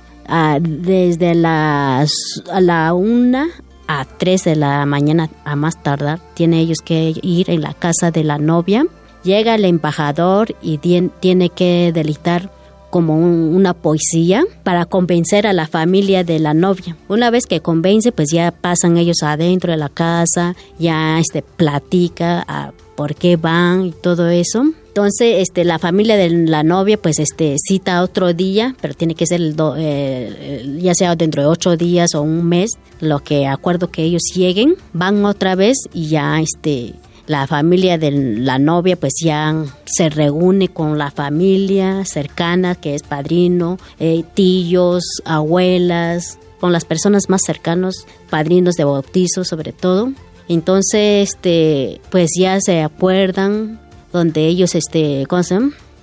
desde 0.61 1.35
las 1.35 2.11
a 2.51 2.61
la 2.61 2.93
una 2.93 3.49
a 3.87 4.05
tres 4.05 4.45
de 4.45 4.55
la 4.55 4.85
mañana 4.85 5.29
a 5.43 5.55
más 5.55 5.81
tardar, 5.83 6.19
tiene 6.33 6.61
ellos 6.61 6.79
que 6.83 7.13
ir 7.21 7.49
en 7.49 7.61
la 7.61 7.73
casa 7.73 8.11
de 8.11 8.23
la 8.23 8.37
novia. 8.37 8.85
Llega 9.23 9.55
el 9.55 9.65
embajador 9.65 10.55
y 10.61 10.77
tiene 10.77 11.49
que 11.49 11.91
delitar 11.93 12.49
como 12.89 13.15
una 13.15 13.73
poesía 13.73 14.43
para 14.63 14.85
convencer 14.85 15.47
a 15.47 15.53
la 15.53 15.67
familia 15.67 16.23
de 16.23 16.39
la 16.39 16.53
novia. 16.53 16.95
Una 17.07 17.29
vez 17.31 17.45
que 17.45 17.61
convence, 17.61 18.11
pues 18.11 18.29
ya 18.31 18.51
pasan 18.51 18.97
ellos 18.97 19.23
adentro 19.23 19.71
de 19.71 19.77
la 19.77 19.89
casa, 19.89 20.55
ya 20.77 21.19
este 21.19 21.41
platica 21.41 22.43
a 22.47 22.71
por 22.95 23.15
qué 23.15 23.37
van 23.37 23.85
y 23.85 23.91
todo 23.91 24.29
eso. 24.29 24.65
Entonces, 24.91 25.37
este, 25.37 25.63
la 25.63 25.79
familia 25.79 26.17
de 26.17 26.29
la 26.29 26.63
novia, 26.63 27.01
pues, 27.01 27.17
este, 27.19 27.55
cita 27.65 28.03
otro 28.03 28.33
día, 28.33 28.75
pero 28.81 28.93
tiene 28.93 29.15
que 29.15 29.25
ser 29.25 29.39
el 29.39 29.55
eh, 29.77 30.79
ya 30.81 30.93
sea 30.93 31.15
dentro 31.15 31.41
de 31.41 31.47
ocho 31.47 31.77
días 31.77 32.13
o 32.13 32.21
un 32.21 32.45
mes, 32.45 32.71
lo 32.99 33.19
que 33.19 33.47
acuerdo 33.47 33.89
que 33.89 34.03
ellos 34.03 34.23
lleguen, 34.35 34.75
van 34.91 35.23
otra 35.23 35.55
vez 35.55 35.77
y 35.93 36.09
ya, 36.09 36.41
este, 36.41 36.95
la 37.25 37.47
familia 37.47 37.97
de 37.97 38.11
la 38.11 38.59
novia, 38.59 38.97
pues 38.97 39.13
ya 39.23 39.63
se 39.85 40.09
reúne 40.09 40.67
con 40.67 40.97
la 40.97 41.09
familia 41.09 42.03
cercana, 42.03 42.75
que 42.75 42.93
es 42.93 43.03
padrino, 43.03 43.77
eh, 43.97 44.25
tíos, 44.33 45.05
abuelas, 45.23 46.37
con 46.59 46.73
las 46.73 46.83
personas 46.83 47.29
más 47.29 47.43
cercanos, 47.45 48.05
padrinos 48.29 48.75
de 48.75 48.83
bautizo 48.83 49.45
sobre 49.45 49.71
todo. 49.71 50.11
Entonces, 50.49 51.29
este, 51.29 52.01
pues 52.09 52.31
ya 52.37 52.59
se 52.59 52.81
acuerdan 52.81 53.79
donde 54.11 54.45
ellos 54.45 54.75
este, 54.75 55.25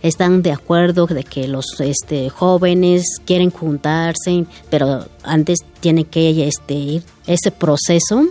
están 0.03 0.43
de 0.43 0.53
acuerdo 0.53 1.07
de 1.07 1.25
que 1.25 1.49
los 1.49 1.81
este, 1.81 2.29
jóvenes 2.29 3.05
quieren 3.25 3.51
juntarse, 3.51 4.45
pero 4.71 5.07
antes 5.23 5.59
tiene 5.81 6.05
que 6.05 6.47
este, 6.47 6.75
ir 6.75 7.03
ese 7.27 7.51
proceso. 7.51 8.27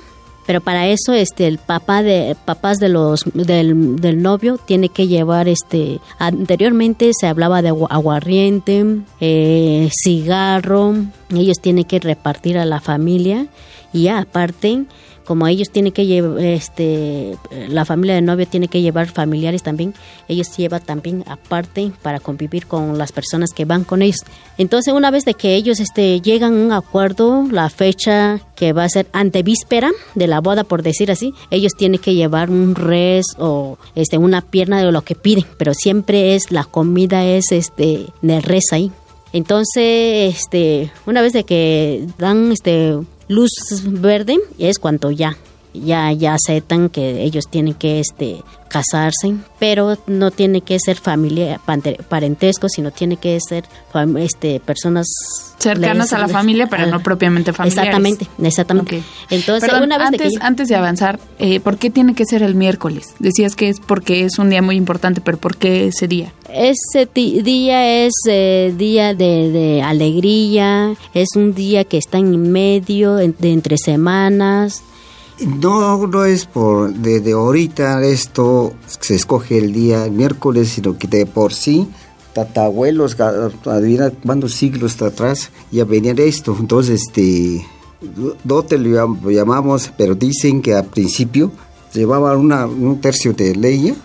Pero 0.45 0.61
para 0.61 0.87
eso 0.87 1.11
este 1.11 1.45
el 1.45 1.57
papá 1.57 2.03
de 2.03 2.33
papás 2.45 2.77
de 2.77 2.87
los 2.87 3.25
del, 3.33 3.97
del 3.97 4.21
novio 4.21 4.57
tiene 4.57 4.87
que 4.87 5.07
llevar 5.07 5.49
este 5.49 5.99
anteriormente 6.19 7.11
se 7.19 7.27
hablaba 7.27 7.61
de 7.61 7.73
aguardiente, 7.89 9.01
eh, 9.19 9.89
cigarro, 9.91 10.95
ellos 11.35 11.57
tienen 11.61 11.83
que 11.83 11.99
repartir 11.99 12.57
a 12.57 12.63
la 12.63 12.79
familia 12.79 13.47
y 13.91 14.07
aparte 14.07 14.85
como 15.27 15.45
ellos 15.45 15.69
tienen 15.69 15.91
que 15.91 16.05
llevar, 16.05 16.39
este, 16.39 17.35
la 17.67 17.83
familia 17.83 18.15
de 18.15 18.21
novio 18.21 18.47
tiene 18.47 18.69
que 18.69 18.81
llevar 18.81 19.07
familiares 19.07 19.61
también, 19.61 19.93
ellos 20.29 20.55
llevan 20.55 20.81
también 20.81 21.25
aparte 21.27 21.91
para 22.01 22.21
convivir 22.21 22.65
con 22.65 22.97
las 22.97 23.11
personas 23.11 23.51
que 23.51 23.65
van 23.65 23.83
con 23.83 24.01
ellos. 24.01 24.21
Entonces, 24.57 24.93
una 24.93 25.11
vez 25.11 25.25
de 25.25 25.33
que 25.33 25.55
ellos 25.55 25.81
este, 25.81 26.21
llegan 26.21 26.53
a 26.53 26.65
un 26.65 26.71
acuerdo, 26.71 27.45
la 27.51 27.69
fecha 27.69 28.39
que 28.55 28.71
va 28.71 28.85
a 28.85 28.89
ser 28.89 29.07
antevíspera 29.11 29.91
de 30.15 30.27
la 30.27 30.39
boda, 30.39 30.63
por 30.63 30.81
decir 30.81 31.11
así, 31.11 31.33
ellos 31.51 31.73
tienen 31.77 31.99
que 31.99 32.15
llevar 32.15 32.49
un 32.49 32.73
res 32.73 33.25
o 33.37 33.77
este, 33.95 34.17
una 34.17 34.39
pierna 34.39 34.81
de 34.81 34.89
lo 34.93 35.01
que 35.01 35.15
piden, 35.15 35.45
pero 35.57 35.73
siempre 35.73 36.35
es, 36.35 36.51
la 36.51 36.63
comida 36.63 37.25
es 37.25 37.51
este, 37.51 38.05
de 38.21 38.39
res 38.39 38.71
ahí. 38.71 38.93
Entonces, 39.33 40.35
este, 40.37 40.89
una 41.05 41.21
vez 41.21 41.33
de 41.33 41.43
que 41.43 42.07
dan 42.17 42.53
este 42.53 42.97
luz 43.27 43.51
verde 43.85 44.37
es 44.57 44.79
cuando 44.79 45.11
ya 45.11 45.37
ya 45.73 46.11
ya 46.11 46.33
aceptan 46.33 46.89
que 46.89 47.23
ellos 47.23 47.45
tienen 47.49 47.73
que 47.73 47.99
este 47.99 48.41
casarse, 48.67 49.35
pero 49.59 49.97
no 50.07 50.31
tiene 50.31 50.61
que 50.61 50.77
ser 50.79 50.97
familia 50.97 51.59
parentesco, 52.09 52.67
sino 52.69 52.91
tiene 52.91 53.17
que 53.17 53.37
ser 53.39 53.65
este 54.17 54.59
personas 54.59 55.07
cercanas 55.57 56.13
a 56.13 56.19
la 56.19 56.27
familia, 56.27 56.67
pero 56.67 56.85
no 56.87 57.01
propiamente 57.01 57.53
familiares. 57.53 57.77
Exactamente, 57.77 58.27
exactamente. 58.41 59.03
Entonces, 59.29 59.71
una 59.81 59.97
vez 59.97 60.07
antes, 60.07 60.33
de 60.33 60.39
antes 60.41 60.67
de 60.67 60.75
avanzar, 60.75 61.19
eh, 61.39 61.59
¿por 61.59 61.77
qué 61.77 61.89
tiene 61.89 62.13
que 62.13 62.25
ser 62.25 62.43
el 62.43 62.55
miércoles? 62.55 63.15
Decías 63.19 63.55
que 63.55 63.69
es 63.69 63.79
porque 63.79 64.25
es 64.25 64.37
un 64.39 64.49
día 64.49 64.61
muy 64.61 64.75
importante, 64.75 65.21
pero 65.21 65.37
¿por 65.37 65.57
qué 65.57 65.87
ese 65.87 66.07
día? 66.07 66.33
Ese 66.49 67.07
día 67.13 68.05
es 68.05 68.13
eh, 68.27 68.73
día 68.77 69.13
de, 69.13 69.81
alegría, 69.83 70.95
es 71.13 71.29
un 71.35 71.53
día 71.53 71.83
que 71.83 71.97
está 71.97 72.17
en 72.17 72.51
medio 72.51 73.15
de 73.15 73.33
entre 73.41 73.77
semanas, 73.77 74.83
no, 75.45 76.07
no 76.07 76.25
es 76.25 76.45
por 76.45 76.93
desde 76.93 77.33
ahorita 77.33 78.03
esto 78.03 78.73
se 78.99 79.15
escoge 79.15 79.57
el 79.57 79.73
día 79.73 80.07
miércoles, 80.09 80.69
sino 80.69 80.97
que 80.97 81.07
de 81.07 81.25
por 81.25 81.53
sí 81.53 81.87
tatabuelos, 82.37 83.17
adivina 83.65 84.11
cuántos 84.11 84.53
siglos 84.53 85.01
atrás 85.01 85.49
ya 85.71 85.85
venían 85.85 86.19
esto. 86.19 86.55
Entonces, 86.59 87.01
este, 87.01 87.65
no 88.43 88.63
te 88.63 88.77
lo 88.77 89.17
llamamos, 89.31 89.91
pero 89.97 90.13
dicen 90.13 90.61
que 90.61 90.75
al 90.75 90.85
principio 90.85 91.51
llevaban 91.93 92.37
una, 92.37 92.67
un 92.67 93.01
tercio 93.01 93.33
de 93.33 93.55
leña 93.55 93.95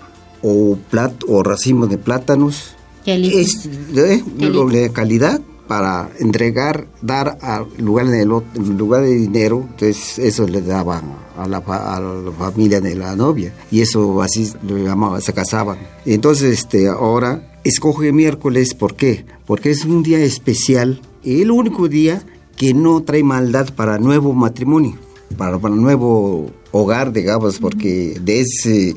o, 0.42 0.78
plat, 0.90 1.12
o 1.28 1.42
racimo 1.42 1.86
de 1.86 1.98
plátanos. 1.98 2.74
¿Qué 3.04 3.16
es 3.16 3.68
de, 3.92 4.90
calidad 4.94 5.40
para 5.66 6.10
entregar, 6.18 6.86
dar 7.00 7.38
al 7.40 7.66
lugar 7.78 8.08
de, 8.08 8.24
lugar 8.24 9.02
de 9.02 9.14
dinero, 9.14 9.66
entonces 9.70 10.18
eso 10.18 10.46
le 10.46 10.60
daban 10.60 11.02
a 11.36 11.46
la, 11.46 11.58
a 11.58 12.00
la, 12.00 12.32
familia 12.32 12.80
de 12.80 12.94
la 12.94 13.16
novia 13.16 13.54
y 13.70 13.80
eso 13.80 14.20
así 14.22 14.52
lo 14.66 14.76
llamaban, 14.76 15.22
se 15.22 15.32
casaban. 15.32 15.78
Entonces 16.04 16.58
este, 16.58 16.88
ahora 16.88 17.58
escoge 17.64 18.12
miércoles, 18.12 18.74
¿por 18.74 18.96
qué? 18.96 19.24
Porque 19.46 19.70
es 19.70 19.84
un 19.84 20.02
día 20.02 20.18
especial, 20.20 21.00
el 21.24 21.50
único 21.50 21.88
día 21.88 22.22
que 22.56 22.74
no 22.74 23.02
trae 23.02 23.22
maldad 23.22 23.72
para 23.74 23.98
nuevo 23.98 24.32
matrimonio, 24.32 24.96
para, 25.36 25.58
para 25.58 25.74
nuevo 25.74 26.50
hogar, 26.72 27.12
digamos, 27.12 27.58
porque 27.58 28.18
de 28.20 28.40
ese 28.40 28.94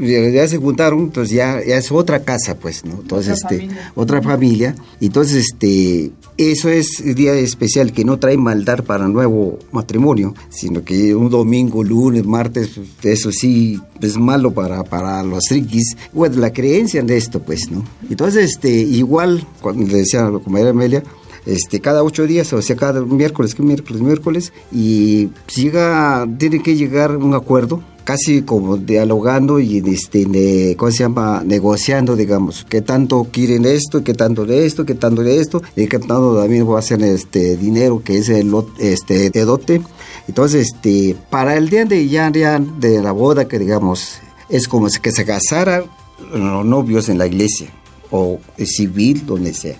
ya 0.00 0.48
se 0.48 0.58
juntaron, 0.58 1.00
entonces 1.00 1.34
ya, 1.34 1.64
ya 1.64 1.76
es 1.76 1.90
otra 1.92 2.22
casa, 2.22 2.56
pues, 2.56 2.84
¿no? 2.84 3.00
Entonces, 3.00 3.38
otra 3.44 3.56
este, 3.56 3.66
familia. 3.66 3.92
otra 3.94 4.22
familia. 4.22 4.74
Entonces, 5.00 5.46
este, 5.52 6.12
eso 6.36 6.68
es 6.68 7.00
el 7.00 7.14
día 7.14 7.34
especial 7.34 7.92
que 7.92 8.04
no 8.04 8.18
trae 8.18 8.36
maldad 8.36 8.84
para 8.84 9.06
nuevo 9.08 9.58
matrimonio, 9.70 10.34
sino 10.50 10.82
que 10.84 11.14
un 11.14 11.30
domingo, 11.30 11.84
lunes, 11.84 12.24
martes, 12.24 12.80
eso 13.02 13.30
sí 13.32 13.80
es 14.00 14.16
malo 14.16 14.52
para, 14.52 14.82
para 14.84 15.22
los 15.22 15.44
triquis. 15.44 15.96
Bueno, 16.12 16.36
la 16.36 16.52
creencia 16.52 17.02
de 17.02 17.16
esto, 17.16 17.40
pues, 17.42 17.70
¿no? 17.70 17.84
Entonces, 18.08 18.52
este, 18.52 18.70
igual, 18.70 19.46
cuando 19.60 19.86
le 19.86 19.98
decía 19.98 20.26
a 20.26 20.30
la 20.30 20.38
compañera 20.38 20.70
Amelia, 20.70 21.02
este, 21.46 21.80
cada 21.80 22.02
ocho 22.02 22.26
días, 22.26 22.52
o 22.52 22.62
sea, 22.62 22.76
cada 22.76 23.00
miércoles, 23.02 23.54
que 23.54 23.62
miércoles, 23.62 24.00
miércoles, 24.00 24.52
y 24.70 25.28
llega, 25.54 26.26
tiene 26.38 26.62
que 26.62 26.76
llegar 26.76 27.16
un 27.16 27.34
acuerdo 27.34 27.82
casi 28.04 28.42
como 28.42 28.76
dialogando 28.76 29.60
y 29.60 29.78
este, 29.78 30.76
¿cómo 30.76 30.90
se 30.90 30.98
llama? 30.98 31.42
negociando, 31.44 32.16
digamos, 32.16 32.66
qué 32.68 32.80
tanto 32.82 33.26
quieren 33.30 33.64
esto, 33.64 34.02
qué 34.04 34.14
tanto 34.14 34.44
de 34.44 34.66
esto, 34.66 34.84
qué 34.84 34.94
tanto 34.94 35.22
de 35.22 35.40
esto, 35.40 35.62
y 35.76 35.86
qué 35.86 35.98
tanto 35.98 36.36
también 36.36 36.68
va 36.68 36.76
a 36.76 36.78
hacer 36.80 37.02
este 37.02 37.56
dinero 37.56 38.02
que 38.04 38.18
es 38.18 38.28
el 38.28 38.52
este, 38.78 39.30
de 39.30 39.44
dote. 39.44 39.82
Entonces, 40.28 40.68
este, 40.72 41.16
para 41.30 41.56
el 41.56 41.68
día 41.68 41.84
de 41.84 42.08
ya, 42.08 42.30
de 42.30 43.02
la 43.02 43.12
boda, 43.12 43.48
que 43.48 43.58
digamos, 43.58 44.18
es 44.48 44.68
como 44.68 44.88
que 44.88 45.12
se 45.12 45.24
casaran 45.24 45.84
los 46.32 46.64
novios 46.64 47.08
en 47.08 47.18
la 47.18 47.26
iglesia 47.26 47.68
o 48.10 48.38
civil, 48.64 49.26
donde 49.26 49.54
sea. 49.54 49.76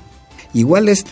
Igual 0.55 0.88
es 0.88 1.05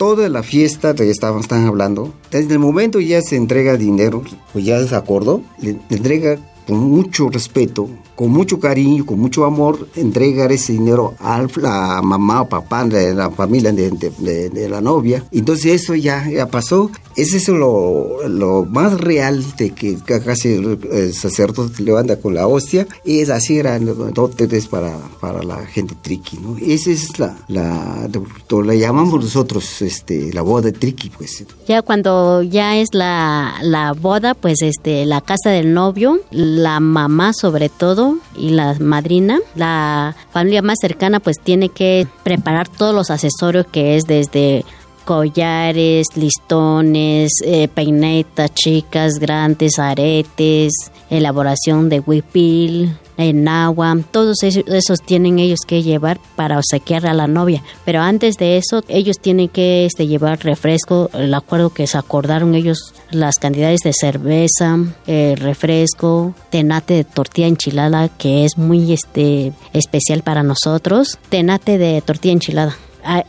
toda 0.00 0.30
la 0.30 0.42
fiesta 0.42 0.94
que 0.94 1.10
estaban, 1.10 1.42
hablando, 1.66 2.14
desde 2.30 2.54
el 2.54 2.58
momento 2.58 3.00
ya 3.00 3.20
se 3.20 3.36
entrega 3.36 3.76
dinero, 3.76 4.22
pues 4.50 4.64
ya 4.64 4.82
se 4.82 4.96
acordó, 4.96 5.42
le 5.60 5.76
entrega 5.90 6.38
con 6.66 6.78
mucho 6.78 7.28
respeto 7.28 7.88
con 8.20 8.32
mucho 8.32 8.60
cariño, 8.60 9.06
con 9.06 9.18
mucho 9.18 9.46
amor, 9.46 9.88
entregar 9.96 10.52
ese 10.52 10.74
dinero 10.74 11.14
a 11.20 11.42
la 11.56 12.02
mamá 12.02 12.42
o 12.42 12.48
papá 12.50 12.84
de 12.84 13.14
la 13.14 13.30
familia 13.30 13.72
de, 13.72 14.68
la 14.68 14.82
novia. 14.82 15.24
Entonces 15.32 15.80
eso 15.80 15.94
ya, 15.94 16.28
ya 16.28 16.46
pasó. 16.46 16.90
Es 17.16 17.32
eso 17.32 17.54
lo, 17.54 18.28
lo 18.28 18.66
más 18.66 19.00
real 19.00 19.42
de 19.56 19.70
que 19.70 19.96
casi 20.04 20.52
el 20.52 21.14
sacerdote 21.14 21.82
levanta 21.82 22.20
con 22.20 22.34
la 22.34 22.46
hostia. 22.46 22.86
Y 23.06 23.20
es 23.20 23.30
así 23.30 23.58
eran 23.58 23.86
dotes 24.12 24.66
para, 24.66 24.98
para 25.18 25.42
la 25.42 25.64
gente 25.64 25.94
triqui, 26.02 26.36
¿no? 26.36 26.58
Esa 26.60 26.90
es 26.90 27.18
la, 27.18 27.38
la, 27.48 28.06
la 28.50 28.74
llamamos 28.74 29.24
nosotros 29.24 29.80
este, 29.80 30.30
la 30.34 30.42
boda 30.42 30.70
triqui, 30.70 31.08
pues. 31.08 31.42
Ya 31.66 31.80
cuando 31.80 32.42
ya 32.42 32.76
es 32.76 32.90
la, 32.92 33.54
la 33.62 33.94
boda, 33.94 34.34
pues 34.34 34.60
este, 34.60 35.06
la 35.06 35.22
casa 35.22 35.48
del 35.48 35.72
novio, 35.72 36.20
la 36.56 36.80
mamá 36.80 37.32
sobre 37.32 37.68
todo, 37.68 38.18
y 38.36 38.50
la 38.50 38.74
madrina, 38.78 39.38
la 39.54 40.14
familia 40.32 40.62
más 40.62 40.78
cercana 40.80 41.20
pues 41.20 41.38
tiene 41.42 41.68
que 41.68 42.06
preparar 42.22 42.68
todos 42.68 42.94
los 42.94 43.10
accesorios 43.10 43.66
que 43.66 43.96
es 43.96 44.04
desde 44.04 44.64
collares, 45.04 46.06
listones, 46.14 47.32
eh, 47.44 47.68
peinetas 47.68 48.52
chicas, 48.54 49.14
grandes, 49.18 49.78
aretes, 49.78 50.72
elaboración 51.10 51.88
de 51.88 52.00
huipil, 52.00 52.96
en 53.20 53.48
agua, 53.48 53.96
todos 54.10 54.42
esos, 54.42 55.02
tienen 55.02 55.38
ellos 55.38 55.60
que 55.66 55.82
llevar 55.82 56.18
para 56.36 56.58
obsequiar 56.58 57.06
a 57.06 57.12
la 57.12 57.26
novia. 57.26 57.62
Pero 57.84 58.00
antes 58.00 58.36
de 58.36 58.56
eso, 58.56 58.82
ellos 58.88 59.18
tienen 59.20 59.48
que 59.48 59.84
este, 59.84 60.06
llevar 60.06 60.42
refresco, 60.42 61.10
el 61.12 61.34
acuerdo 61.34 61.70
que 61.70 61.86
se 61.86 61.98
acordaron 61.98 62.54
ellos, 62.54 62.94
las 63.10 63.34
cantidades 63.36 63.80
de 63.80 63.92
cerveza, 63.92 64.78
eh, 65.06 65.34
refresco, 65.36 66.34
tenate 66.48 66.94
de 66.94 67.04
tortilla 67.04 67.48
enchilada, 67.48 68.08
que 68.08 68.44
es 68.44 68.56
muy 68.56 68.92
este, 68.92 69.52
especial 69.74 70.22
para 70.22 70.42
nosotros, 70.42 71.18
tenate 71.28 71.76
de 71.76 72.00
tortilla 72.00 72.32
enchilada 72.32 72.76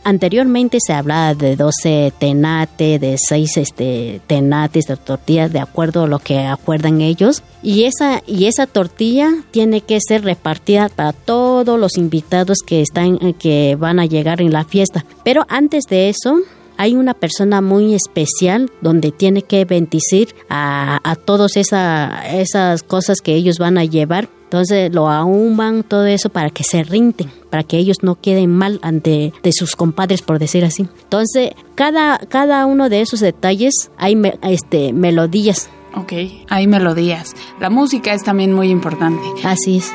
anteriormente 0.04 0.78
se 0.84 0.92
hablaba 0.92 1.34
de 1.34 1.56
12 1.56 2.12
tenate, 2.18 2.98
de 2.98 3.16
6 3.18 3.56
este, 3.56 4.20
tenates 4.26 4.86
de 4.86 4.96
tortillas, 4.96 5.52
de 5.52 5.60
acuerdo 5.60 6.04
a 6.04 6.06
lo 6.06 6.18
que 6.18 6.40
acuerdan 6.40 7.00
ellos. 7.00 7.42
Y 7.62 7.84
esa, 7.84 8.22
y 8.26 8.46
esa 8.46 8.66
tortilla 8.66 9.30
tiene 9.50 9.80
que 9.80 9.98
ser 10.00 10.24
repartida 10.24 10.88
para 10.88 11.12
todos 11.12 11.78
los 11.78 11.96
invitados 11.96 12.58
que, 12.66 12.80
están, 12.80 13.18
que 13.34 13.76
van 13.78 14.00
a 14.00 14.06
llegar 14.06 14.40
en 14.40 14.52
la 14.52 14.64
fiesta. 14.64 15.04
Pero 15.24 15.44
antes 15.48 15.84
de 15.88 16.08
eso, 16.08 16.38
hay 16.76 16.94
una 16.94 17.14
persona 17.14 17.60
muy 17.60 17.94
especial 17.94 18.70
donde 18.80 19.12
tiene 19.12 19.42
que 19.42 19.64
bendecir 19.64 20.34
a, 20.48 20.98
a 21.04 21.16
todas 21.16 21.56
esa, 21.56 22.22
esas 22.34 22.82
cosas 22.82 23.20
que 23.20 23.34
ellos 23.34 23.58
van 23.58 23.78
a 23.78 23.84
llevar 23.84 24.28
entonces 24.52 24.92
lo 24.92 25.08
ahuman 25.08 25.82
todo 25.82 26.04
eso 26.04 26.28
para 26.28 26.50
que 26.50 26.62
se 26.62 26.82
rinden, 26.84 27.30
para 27.48 27.62
que 27.62 27.78
ellos 27.78 28.02
no 28.02 28.16
queden 28.16 28.50
mal 28.50 28.80
ante 28.82 29.32
de 29.42 29.50
sus 29.50 29.76
compadres, 29.76 30.20
por 30.20 30.38
decir 30.38 30.62
así. 30.62 30.86
Entonces, 31.04 31.52
cada, 31.74 32.18
cada 32.18 32.66
uno 32.66 32.90
de 32.90 33.00
esos 33.00 33.20
detalles 33.20 33.90
hay 33.96 34.14
este, 34.42 34.92
melodías. 34.92 35.70
Ok, 35.94 36.12
hay 36.50 36.66
melodías. 36.66 37.32
La 37.60 37.70
música 37.70 38.12
es 38.12 38.24
también 38.24 38.52
muy 38.52 38.68
importante. 38.68 39.22
Así 39.42 39.78
es. 39.78 39.90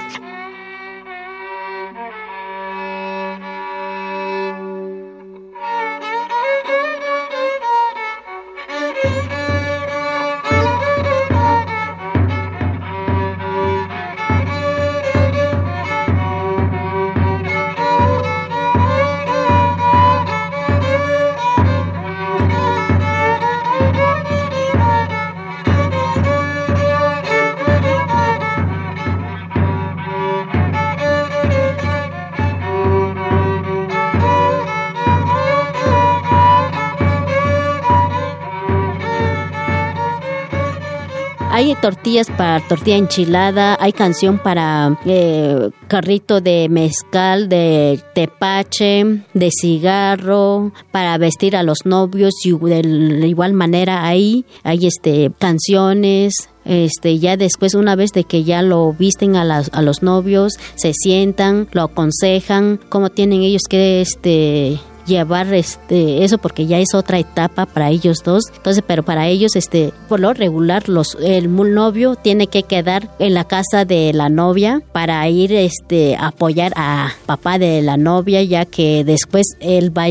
Hay 41.57 41.73
tortillas 41.73 42.27
para 42.29 42.59
tortilla 42.67 42.97
enchilada, 42.97 43.77
hay 43.79 43.91
canción 43.91 44.37
para 44.37 44.95
eh, 45.07 45.71
carrito 45.87 46.39
de 46.39 46.69
mezcal, 46.69 47.49
de 47.49 47.99
tepache, 48.13 49.23
de 49.33 49.49
cigarro, 49.49 50.71
para 50.91 51.17
vestir 51.17 51.55
a 51.55 51.63
los 51.63 51.79
novios 51.83 52.35
y 52.43 52.51
de 52.51 53.27
igual 53.27 53.53
manera 53.53 54.05
ahí 54.05 54.45
hay 54.61 54.85
este 54.85 55.31
canciones, 55.39 56.35
este 56.63 57.17
ya 57.17 57.37
después 57.37 57.73
una 57.73 57.95
vez 57.95 58.11
de 58.11 58.23
que 58.23 58.43
ya 58.43 58.61
lo 58.61 58.93
visten 58.93 59.35
a, 59.35 59.41
a 59.41 59.81
los 59.81 60.03
novios 60.03 60.53
se 60.75 60.93
sientan 60.93 61.67
lo 61.71 61.81
aconsejan 61.81 62.79
cómo 62.89 63.09
tienen 63.09 63.41
ellos 63.41 63.63
que 63.67 64.01
este 64.01 64.79
llevar 65.07 65.53
este 65.53 66.23
eso 66.23 66.37
porque 66.37 66.67
ya 66.67 66.77
es 66.79 66.93
otra 66.93 67.17
etapa 67.17 67.65
para 67.65 67.89
ellos 67.89 68.19
dos. 68.23 68.43
Entonces, 68.55 68.83
pero 68.85 69.03
para 69.03 69.27
ellos 69.27 69.55
este 69.55 69.93
por 70.07 70.19
lo 70.19 70.33
regular 70.33 70.87
los 70.89 71.17
el 71.21 71.53
novio 71.55 72.15
tiene 72.15 72.47
que 72.47 72.63
quedar 72.63 73.09
en 73.19 73.33
la 73.33 73.45
casa 73.45 73.85
de 73.85 74.11
la 74.13 74.29
novia 74.29 74.81
para 74.91 75.27
ir 75.29 75.53
este 75.53 76.15
a 76.15 76.27
apoyar 76.27 76.73
a 76.75 77.13
papá 77.25 77.57
de 77.57 77.81
la 77.81 77.97
novia 77.97 78.43
ya 78.43 78.65
que 78.65 79.03
después 79.03 79.45
él 79.59 79.97
va 79.97 80.07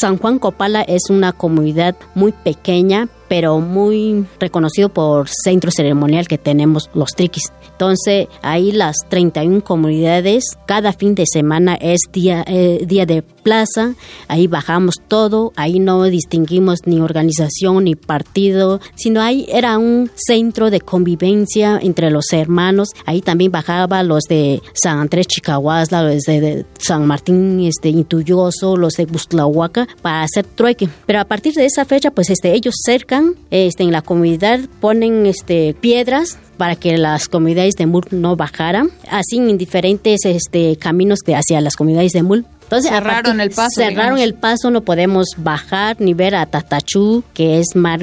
San 0.00 0.18
Juan 0.18 0.38
Copala 0.38 0.82
es 0.82 1.08
una 1.08 1.32
comunidad 1.32 1.96
muy 2.14 2.32
pequeña, 2.32 3.08
pero 3.28 3.60
muy 3.60 4.26
reconocido 4.40 4.88
por 4.88 5.28
centro 5.28 5.70
ceremonial 5.70 6.26
que 6.28 6.38
tenemos 6.38 6.90
los 6.94 7.12
triquis. 7.14 7.52
Entonces, 7.70 8.26
ahí 8.42 8.72
las 8.72 8.96
31 9.08 9.62
comunidades, 9.62 10.58
cada 10.66 10.92
fin 10.92 11.14
de 11.14 11.24
semana 11.30 11.76
es 11.80 12.00
día, 12.12 12.44
eh, 12.46 12.80
día 12.86 13.06
de 13.06 13.22
plaza, 13.48 13.94
ahí 14.28 14.46
bajamos 14.46 14.96
todo, 15.08 15.54
ahí 15.56 15.80
no 15.80 16.04
distinguimos 16.04 16.80
ni 16.84 17.00
organización 17.00 17.84
ni 17.84 17.94
partido, 17.94 18.78
sino 18.94 19.22
ahí 19.22 19.46
era 19.48 19.78
un 19.78 20.10
centro 20.14 20.68
de 20.68 20.82
convivencia 20.82 21.78
entre 21.80 22.10
los 22.10 22.30
hermanos. 22.34 22.90
Ahí 23.06 23.22
también 23.22 23.50
bajaba 23.50 24.02
los 24.02 24.24
de 24.24 24.60
San 24.74 24.98
Andrés 24.98 25.28
Chicahuasla, 25.28 26.02
los 26.02 26.24
de, 26.24 26.66
San 26.78 27.06
Martín 27.06 27.60
este, 27.60 27.88
Intuyoso, 27.88 28.76
los 28.76 28.92
de 28.94 29.06
Bustlahuaca 29.06 29.88
para 30.02 30.24
hacer 30.24 30.44
trueque. 30.44 30.90
Pero 31.06 31.20
a 31.20 31.24
partir 31.24 31.54
de 31.54 31.64
esa 31.64 31.86
fecha, 31.86 32.10
pues 32.10 32.28
este, 32.28 32.52
ellos 32.52 32.74
cercan 32.84 33.34
este, 33.50 33.82
en 33.82 33.92
la 33.92 34.02
comunidad, 34.02 34.60
ponen 34.78 35.24
este, 35.24 35.72
piedras 35.72 36.38
para 36.58 36.76
que 36.76 36.98
las 36.98 37.28
comunidades 37.28 37.76
de 37.76 37.86
Mul 37.86 38.04
no 38.10 38.36
bajaran, 38.36 38.90
así 39.10 39.38
en 39.38 39.56
diferentes 39.56 40.26
este, 40.26 40.76
caminos 40.76 41.20
hacia 41.26 41.62
las 41.62 41.76
comunidades 41.76 42.12
de 42.12 42.22
Mul 42.22 42.44
entonces, 42.68 42.90
cerraron 42.90 43.40
el 43.40 43.50
paso. 43.50 43.70
Cerraron 43.76 44.18
el 44.18 44.34
paso, 44.34 44.70
no 44.70 44.82
podemos 44.82 45.28
bajar 45.38 45.96
ni 46.00 46.12
ver 46.12 46.34
a 46.34 46.44
Tatachú, 46.44 47.24
que 47.32 47.60
es 47.60 47.74
Mar, 47.74 48.00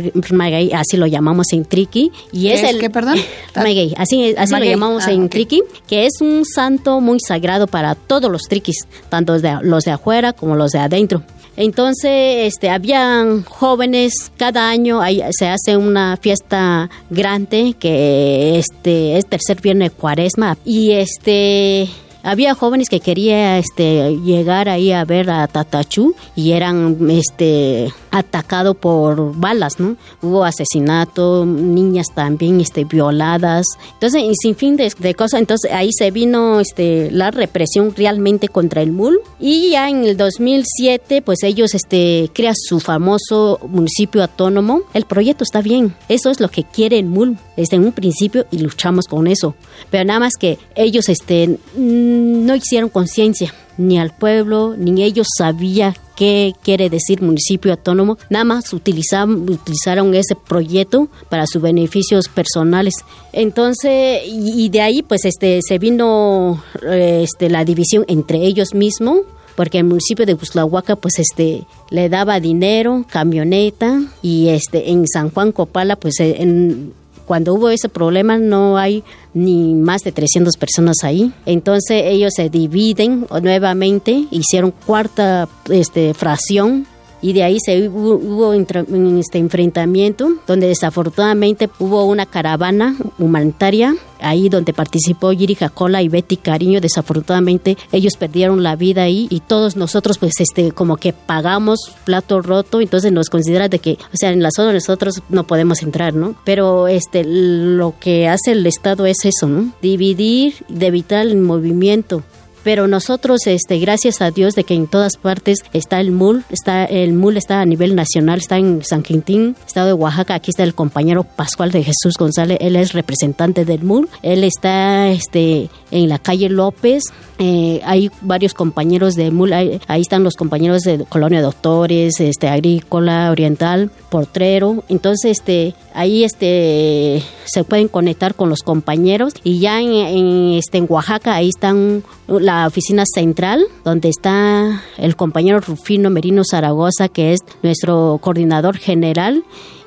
así 0.73 0.97
lo 0.97 1.05
llamamos 1.05 1.53
en 1.53 1.65
Triqui. 1.65 2.11
Y 2.31 2.47
es, 2.47 2.63
el. 2.63 2.79
¿Qué, 2.79 2.89
perdón? 2.89 3.19
Magay, 3.55 3.93
así, 3.95 4.33
así 4.35 4.55
lo 4.55 4.65
llamamos 4.65 5.05
ah, 5.05 5.11
en 5.11 5.29
Triqui, 5.29 5.61
que 5.87 6.07
es 6.07 6.19
un 6.19 6.45
santo 6.45 6.99
muy 6.99 7.19
sagrado 7.19 7.67
para 7.67 7.93
todos 7.93 8.31
los 8.31 8.41
triquis, 8.49 8.87
tanto 9.07 9.37
los 9.61 9.83
de 9.83 9.91
afuera 9.91 10.33
como 10.33 10.55
los 10.55 10.71
de 10.71 10.79
adentro. 10.79 11.21
Entonces, 11.57 12.47
este, 12.47 12.71
habían 12.71 13.43
jóvenes, 13.43 14.31
cada 14.35 14.67
año 14.67 15.01
se 15.29 15.47
hace 15.47 15.77
una 15.77 16.17
fiesta 16.17 16.89
grande 17.11 17.75
que 17.79 18.57
este, 18.57 19.17
es 19.17 19.27
tercer 19.27 19.61
viernes 19.61 19.91
de 19.91 19.95
cuaresma 19.95 20.57
y 20.65 20.91
este 20.91 21.87
había 22.25 22.55
jóvenes 22.55 22.89
que 22.89 22.99
querían 22.99 23.57
este, 23.57 24.17
llegar 24.17 24.67
ahí 24.67 24.91
a 24.91 25.05
ver 25.05 25.29
a 25.29 25.47
Tatachú 25.47 26.15
y 26.35 26.53
eran 26.53 26.97
este, 27.09 27.93
atacados 28.15 28.77
por 28.77 29.37
balas, 29.37 29.77
¿no? 29.77 29.97
Hubo 30.21 30.45
asesinato, 30.45 31.45
niñas 31.45 32.07
también 32.15 32.61
este, 32.61 32.85
violadas. 32.85 33.65
Entonces, 33.93 34.23
sin 34.41 34.55
fin 34.55 34.77
de, 34.77 35.13
cosas, 35.15 35.41
entonces 35.41 35.71
ahí 35.71 35.89
se 35.91 36.11
vino 36.11 36.61
este, 36.61 37.11
la 37.11 37.31
represión 37.31 37.93
realmente 37.95 38.47
contra 38.47 38.81
el 38.81 38.93
MUL. 38.93 39.19
Y 39.37 39.71
ya 39.71 39.89
en 39.89 40.05
el 40.05 40.15
2007, 40.15 41.21
pues 41.21 41.43
ellos 41.43 41.75
este, 41.75 42.31
crean 42.33 42.55
su 42.55 42.79
famoso 42.79 43.59
municipio 43.67 44.21
autónomo. 44.21 44.83
El 44.93 45.03
proyecto 45.03 45.43
está 45.43 45.61
bien, 45.61 45.93
eso 46.07 46.31
es 46.31 46.39
lo 46.39 46.47
que 46.47 46.63
quiere 46.63 46.97
el 46.99 47.07
MUL 47.07 47.37
desde 47.57 47.77
un 47.77 47.91
principio 47.91 48.45
y 48.49 48.59
luchamos 48.59 49.07
con 49.07 49.27
eso. 49.27 49.55
Pero 49.89 50.05
nada 50.05 50.21
más 50.21 50.33
que 50.39 50.57
ellos 50.75 51.09
este, 51.09 51.59
no 51.75 52.55
hicieron 52.55 52.89
conciencia, 52.89 53.53
ni 53.77 53.99
al 53.99 54.15
pueblo, 54.15 54.75
ni 54.77 55.03
ellos 55.03 55.27
sabían 55.37 55.93
qué 56.15 56.53
quiere 56.63 56.89
decir 56.89 57.21
municipio 57.21 57.71
autónomo, 57.73 58.17
nada 58.29 58.45
más 58.45 58.71
utilizaron, 58.73 59.49
utilizaron 59.49 60.15
ese 60.15 60.35
proyecto 60.35 61.09
para 61.29 61.45
sus 61.45 61.61
beneficios 61.61 62.29
personales. 62.29 62.95
Entonces, 63.33 64.21
y, 64.25 64.69
de 64.69 64.81
ahí 64.81 65.03
pues 65.03 65.25
este 65.25 65.59
se 65.61 65.77
vino 65.77 66.63
este, 66.89 67.49
la 67.49 67.65
división 67.65 68.05
entre 68.07 68.45
ellos 68.45 68.73
mismos 68.73 69.19
porque 69.55 69.77
el 69.79 69.85
municipio 69.85 70.25
de 70.25 70.33
Buslahuaca 70.33 70.97
pues 70.97 71.17
este 71.19 71.65
le 71.89 72.09
daba 72.09 72.39
dinero, 72.39 73.05
camioneta 73.09 74.01
y 74.21 74.49
este 74.49 74.91
en 74.91 75.07
San 75.07 75.29
Juan 75.29 75.51
Copala 75.51 75.95
pues 75.95 76.19
en 76.19 76.93
cuando 77.25 77.53
hubo 77.53 77.69
ese 77.69 77.89
problema 77.89 78.37
no 78.37 78.77
hay 78.77 79.03
ni 79.33 79.73
más 79.73 80.01
de 80.01 80.11
300 80.11 80.55
personas 80.57 80.97
ahí. 81.03 81.31
Entonces 81.45 82.03
ellos 82.05 82.33
se 82.35 82.49
dividen 82.49 83.27
nuevamente, 83.41 84.25
hicieron 84.31 84.71
cuarta 84.71 85.47
este, 85.69 86.13
fracción 86.13 86.87
y 87.21 87.33
de 87.33 87.43
ahí 87.43 87.57
se 87.59 87.89
hubo, 87.89 88.53
este 88.53 89.37
enfrentamiento 89.37 90.33
donde 90.47 90.67
desafortunadamente 90.67 91.69
hubo 91.79 92.05
una 92.05 92.25
caravana 92.25 92.95
humanitaria 93.17 93.95
ahí 94.19 94.49
donde 94.49 94.73
participó 94.73 95.31
Yiri 95.33 95.55
Jacola 95.55 96.01
y 96.01 96.09
Betty 96.09 96.37
Cariño. 96.37 96.81
Desafortunadamente 96.81 97.77
ellos 97.91 98.13
perdieron 98.17 98.63
la 98.63 98.75
vida 98.75 99.03
ahí 99.03 99.27
y 99.29 99.41
todos 99.41 99.75
nosotros 99.75 100.17
pues 100.17 100.33
este 100.39 100.71
como 100.71 100.97
que 100.97 101.13
pagamos 101.13 101.91
plato 102.03 102.41
roto. 102.41 102.81
Entonces 102.81 103.11
nos 103.11 103.29
considera 103.29 103.69
de 103.69 103.79
que 103.79 103.97
o 104.13 104.17
sea 104.17 104.31
en 104.31 104.41
la 104.41 104.49
zona 104.51 104.73
nosotros 104.73 105.21
no 105.29 105.45
podemos 105.45 105.81
entrar 105.81 106.13
no 106.13 106.35
pero 106.43 106.87
este 106.87 107.23
lo 107.23 107.95
que 107.99 108.27
hace 108.27 108.51
el 108.51 108.65
Estado 108.65 109.05
es 109.05 109.25
eso 109.25 109.47
no 109.47 109.71
dividir 109.81 110.55
de 110.69 110.87
evitar 110.87 111.25
el 111.25 111.37
movimiento 111.37 112.23
pero 112.65 112.87
nosotros 112.87 113.41
este 113.45 113.77
gracias 113.77 114.21
a 114.21 114.31
Dios 114.31 114.55
de 114.55 114.63
que 114.63 114.73
en 114.73 114.87
todas 114.87 115.17
partes 115.17 115.59
está 115.71 116.01
el 116.01 116.11
MUL 116.11 116.43
está 116.49 116.83
el 116.83 117.13
MUL 117.13 117.37
está 117.37 117.61
a 117.61 117.65
nivel 117.65 117.95
nacional 117.95 118.39
está 118.39 118.57
en 118.57 118.83
San 118.83 119.03
Quintín 119.03 119.55
estado 119.67 119.85
de 119.87 119.93
Oaxaca 119.93 120.33
aquí 120.33 120.49
está 120.49 120.63
el 120.63 120.73
compañero 120.73 121.23
Pascual 121.23 121.71
de 121.71 121.83
Jesús 121.83 122.15
González 122.17 122.57
él 122.59 122.75
es 122.75 122.93
representante 122.93 123.65
del 123.65 123.83
MUL 123.83 124.09
él 124.23 124.43
está 124.43 125.09
este 125.09 125.69
en 125.91 126.09
la 126.09 126.17
calle 126.17 126.49
López 126.49 127.03
eh, 127.37 127.81
hay 127.85 128.09
varios 128.21 128.53
compañeros 128.53 129.13
de 129.13 129.29
MUL 129.29 129.53
ahí, 129.53 129.79
están 129.87 130.23
los 130.23 130.35
compañeros 130.35 130.81
de 130.81 131.05
Colonia 131.07 131.43
Doctores 131.43 132.19
este 132.19 132.47
Agrícola 132.47 133.29
Oriental 133.29 133.91
Portrero 134.09 134.83
entonces 134.89 135.37
este 135.37 135.75
ahí 135.93 136.23
este 136.23 137.21
se 137.45 137.63
pueden 137.63 137.89
conectar 137.89 138.33
con 138.33 138.49
los 138.49 138.61
compañeros 138.61 139.33
y 139.43 139.59
ya 139.59 139.81
en, 139.81 140.53
este 140.53 140.79
en 140.79 140.87
Oaxaca 140.89 141.35
ahí 141.35 141.49
están 141.49 142.03
la 142.27 142.54
oficina 142.67 143.03
central, 143.05 143.65
donde 143.83 144.09
está 144.09 144.81
el 144.97 145.15
compañero 145.15 145.59
Rufino 145.59 146.09
Merino 146.09 146.43
Zaragoza, 146.49 147.09
que 147.09 147.33
es 147.33 147.41
nuestro 147.61 148.19
coordinador 148.21 148.77
general 148.77 149.43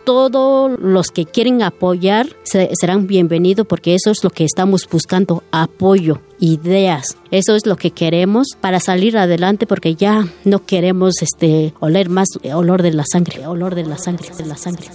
todos 0.09 0.81
los 0.81 1.11
que 1.11 1.27
quieren 1.27 1.63
apoyar 1.63 2.29
serán 2.43 3.07
bienvenidos 3.07 3.67
porque 3.67 3.95
eso 3.95 4.11
es 4.11 4.25
lo 4.25 4.31
que 4.31 4.45
estamos 4.45 4.89
buscando, 4.91 5.43
apoyo, 5.51 6.23
ideas. 6.41 7.19
Eso 7.31 7.55
es 7.55 7.67
lo 7.67 7.77
que 7.77 7.91
queremos 7.91 8.57
para 8.59 8.81
salir 8.81 9.19
adelante 9.19 9.67
porque 9.67 9.97
ya 9.97 10.27
no 10.47 10.65
queremos 10.65 11.21
este 11.21 11.75
oler 11.79 12.09
más 12.09 12.29
olor 12.55 12.81
de 12.81 12.95
la 12.95 13.05
sangre, 13.05 13.47
olor 13.47 13.75
de 13.75 13.85
la 13.85 13.99
sangre, 13.99 14.31
de 14.35 14.47
la 14.47 14.57
sangre 14.57 14.89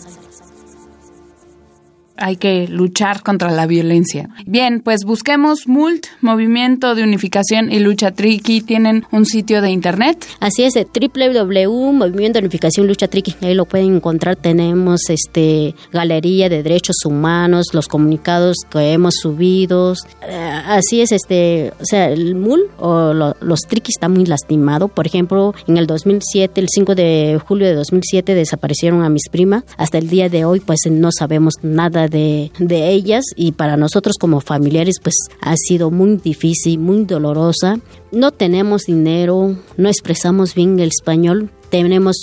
hay 2.24 2.38
que 2.38 2.70
luchar 2.70 3.22
contra 3.22 3.52
la 3.52 3.68
violencia. 3.68 4.30
Bien, 4.46 4.80
pues 4.80 5.02
busquemos 5.06 5.68
MULT, 5.68 6.06
Movimiento 6.22 6.96
de 6.96 7.04
Unificación 7.04 7.70
y 7.70 7.80
Lucha 7.80 8.12
Triqui. 8.12 8.62
¿Tienen 8.62 9.06
un 9.12 9.26
sitio 9.26 9.62
de 9.62 9.72
internet? 9.72 10.26
Así 10.40 10.64
es, 10.64 10.74
www, 10.76 11.92
Movimiento 11.92 12.40
de 12.40 12.46
Unificación 12.46 12.86
y 12.86 12.88
Lucha 12.88 13.10
Triqui. 13.10 13.36
Ahí 13.42 13.54
lo 13.54 13.66
pueden 13.66 13.96
encontrar. 13.96 14.38
Tenemos 14.38 15.02
este 15.10 15.76
galería 15.92 16.48
de 16.48 16.64
derechos 16.64 16.96
humanos, 17.06 17.66
los 17.74 17.90
comunicados 17.90 18.56
que 18.72 18.94
hemos 18.94 19.16
subido. 19.22 19.94
Eh, 20.26 20.62
así 20.66 21.02
es, 21.02 21.12
este, 21.12 21.74
o 21.82 21.86
sea, 21.86 22.10
el 22.10 22.36
MUL 22.36 22.70
o 22.78 23.14
los 23.14 23.60
Triqui 23.68 23.92
está 23.94 24.08
muy 24.08 24.26
lastimado. 24.26 24.88
Por 24.88 25.08
ejemplo, 25.08 25.54
en 25.68 25.76
el 25.76 25.88
2007, 25.88 26.62
el 26.62 26.68
5 26.70 26.96
de 26.96 27.42
julio 27.46 27.68
de 27.68 27.76
2007, 27.76 28.34
desaparecieron 28.34 29.04
a 29.04 29.10
mis 29.10 29.28
primas. 29.30 29.66
Hasta 29.76 29.98
el 29.98 30.08
día 30.08 30.30
de 30.30 30.46
hoy, 30.46 30.62
pues 30.62 30.80
no 30.90 31.10
sabemos 31.12 31.56
nada 31.64 32.08
de, 32.14 32.54
de 32.60 32.92
ellas 32.92 33.26
y 33.36 33.52
para 33.52 33.76
nosotros 33.76 34.16
como 34.18 34.40
familiares 34.40 34.96
pues 35.04 35.16
ha 35.42 35.56
sido 35.58 35.92
muy 35.92 36.16
difícil, 36.16 36.80
muy 36.80 37.04
dolorosa. 37.04 37.80
No 38.12 38.32
tenemos 38.32 38.84
dinero, 38.84 39.58
no 39.76 39.90
expresamos 39.90 40.56
bien 40.56 40.80
el 40.80 40.90
español, 40.90 41.50
tenemos 41.74 42.18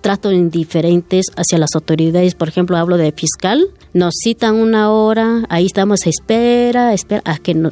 trato 0.00 0.32
indiferentes 0.32 1.26
hacia 1.36 1.58
las 1.58 1.76
autoridades, 1.76 2.34
por 2.34 2.48
ejemplo, 2.48 2.76
hablo 2.76 2.96
de 2.96 3.12
fiscal, 3.12 3.68
nos 3.92 4.14
citan 4.20 4.56
una 4.56 4.90
hora, 4.90 5.44
ahí 5.48 5.66
estamos, 5.66 6.00
espera, 6.06 6.92
espera, 6.92 7.22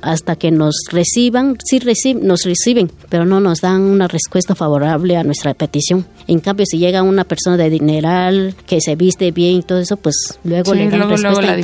hasta 0.02 0.36
que 0.36 0.52
nos 0.52 0.76
reciban, 0.92 1.56
sí 1.64 1.80
reciben, 1.80 2.24
nos 2.24 2.44
reciben, 2.44 2.88
pero 3.08 3.24
no 3.24 3.40
nos 3.40 3.62
dan 3.62 3.82
una 3.82 4.06
respuesta 4.06 4.54
favorable 4.54 5.16
a 5.16 5.24
nuestra 5.24 5.54
petición. 5.54 6.06
En 6.26 6.40
cambio, 6.40 6.66
si 6.66 6.78
llega 6.78 7.02
una 7.02 7.24
persona 7.24 7.56
de 7.56 7.70
dineral, 7.70 8.54
que 8.66 8.80
se 8.80 8.96
viste 8.96 9.30
bien 9.30 9.56
y 9.56 9.62
todo 9.62 9.78
eso, 9.78 9.96
pues 9.96 10.38
luego 10.44 10.74
le 10.74 10.88
dan 10.88 11.08
respuesta. 11.08 11.56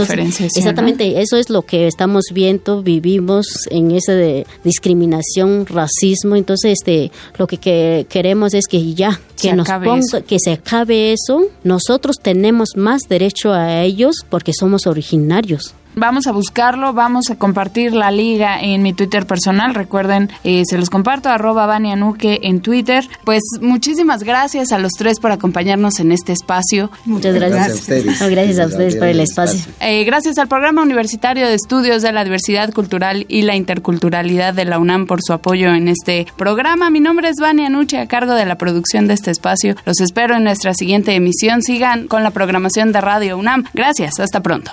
exactamente, 0.45 1.21
eso 1.21 1.37
es 1.37 1.51
lo 1.51 1.63
que 1.63 1.87
estamos 1.87 2.25
viendo, 2.33 2.83
vivimos 2.83 3.47
en 3.71 3.91
esa 3.93 4.13
de 4.13 4.47
discriminación, 4.65 5.67
racismo, 5.67 6.37
entonces 6.37 6.79
este, 6.81 7.11
lo 7.39 7.47
que, 7.47 8.07
queremos 8.09 8.55
es 8.55 8.67
que 8.67 8.95
ya, 8.95 9.21
que 9.41 9.53
nos 9.53 9.69
ponga, 9.69 10.21
que 10.23 10.37
se 10.39 10.53
acabe 10.53 11.13
eso, 11.13 11.47
nosotros 11.65 12.17
tenemos 12.23 12.71
más 12.77 13.03
derecho 13.09 13.53
a 13.53 13.83
ellos 13.83 14.25
porque 14.29 14.53
somos 14.53 14.87
originarios. 14.87 15.75
Vamos 15.95 16.27
a 16.27 16.33
buscarlo, 16.33 16.93
vamos 16.93 17.31
a 17.31 17.37
compartir 17.37 17.93
la 17.93 18.11
liga 18.11 18.61
en 18.61 18.83
mi 18.83 18.93
Twitter 18.93 19.27
personal. 19.27 19.75
Recuerden, 19.75 20.31
eh, 20.45 20.63
se 20.65 20.79
los 20.79 20.91
comparto, 20.91 21.29
arroba 21.29 21.79
Nuque 21.79 22.41
en 22.43 22.61
Twitter. 22.61 23.09
Pues 23.25 23.43
muchísimas 23.61 24.23
gracias 24.23 24.73
a 24.73 24.79
los 24.79 24.93
tres 24.93 25.21
por 25.21 25.33
acompañarnos 25.33 26.01
en 26.01 26.13
este 26.13 26.33
espacio. 26.33 26.91
Muchas 27.05 27.35
gracias. 27.35 27.51
Gracias 27.51 27.77
a 27.77 27.81
ustedes, 27.81 28.31
gracias 28.31 28.59
a 28.59 28.67
ustedes 28.67 28.97
por 28.97 29.09
el 29.09 29.21
espacio. 29.21 29.61
Eh, 29.81 30.05
gracias 30.05 30.39
al 30.39 30.49
Programa 30.49 30.83
Universitario 30.83 31.47
de 31.47 31.55
Estudios 31.55 32.03
de 32.03 32.13
la 32.13 32.25
Diversidad 32.25 32.73
Cultural 32.73 33.27
y 33.29 33.43
la 33.43 33.57
Interculturalidad 33.57 34.55
de 34.55 34.65
la 34.65 34.79
UNAM 34.79 35.07
por 35.07 35.21
su 35.23 35.33
apoyo 35.33 35.75
en 35.75 35.89
este 35.89 36.27
programa. 36.37 36.91
Mi 36.91 37.01
nombre 37.01 37.29
es 37.29 37.37
Vania 37.37 37.69
Nuche, 37.69 37.99
a 37.99 38.07
cargo 38.07 38.35
de 38.35 38.47
la 38.47 38.57
producción 38.57 39.09
de 39.09 39.15
este 39.15 39.31
espacio. 39.31 39.75
Los 39.85 40.01
espero 40.01 40.37
en 40.37 40.45
nuestra 40.45 40.75
siguiente 40.75 41.15
emisión. 41.15 41.63
Sigan 41.63 42.07
con 42.07 42.23
la 42.23 42.31
programación 42.31 42.93
de 42.93 43.01
Radio 43.01 43.39
UNAM. 43.39 43.65
Gracias, 43.75 44.21
hasta 44.21 44.41
pronto. 44.41 44.73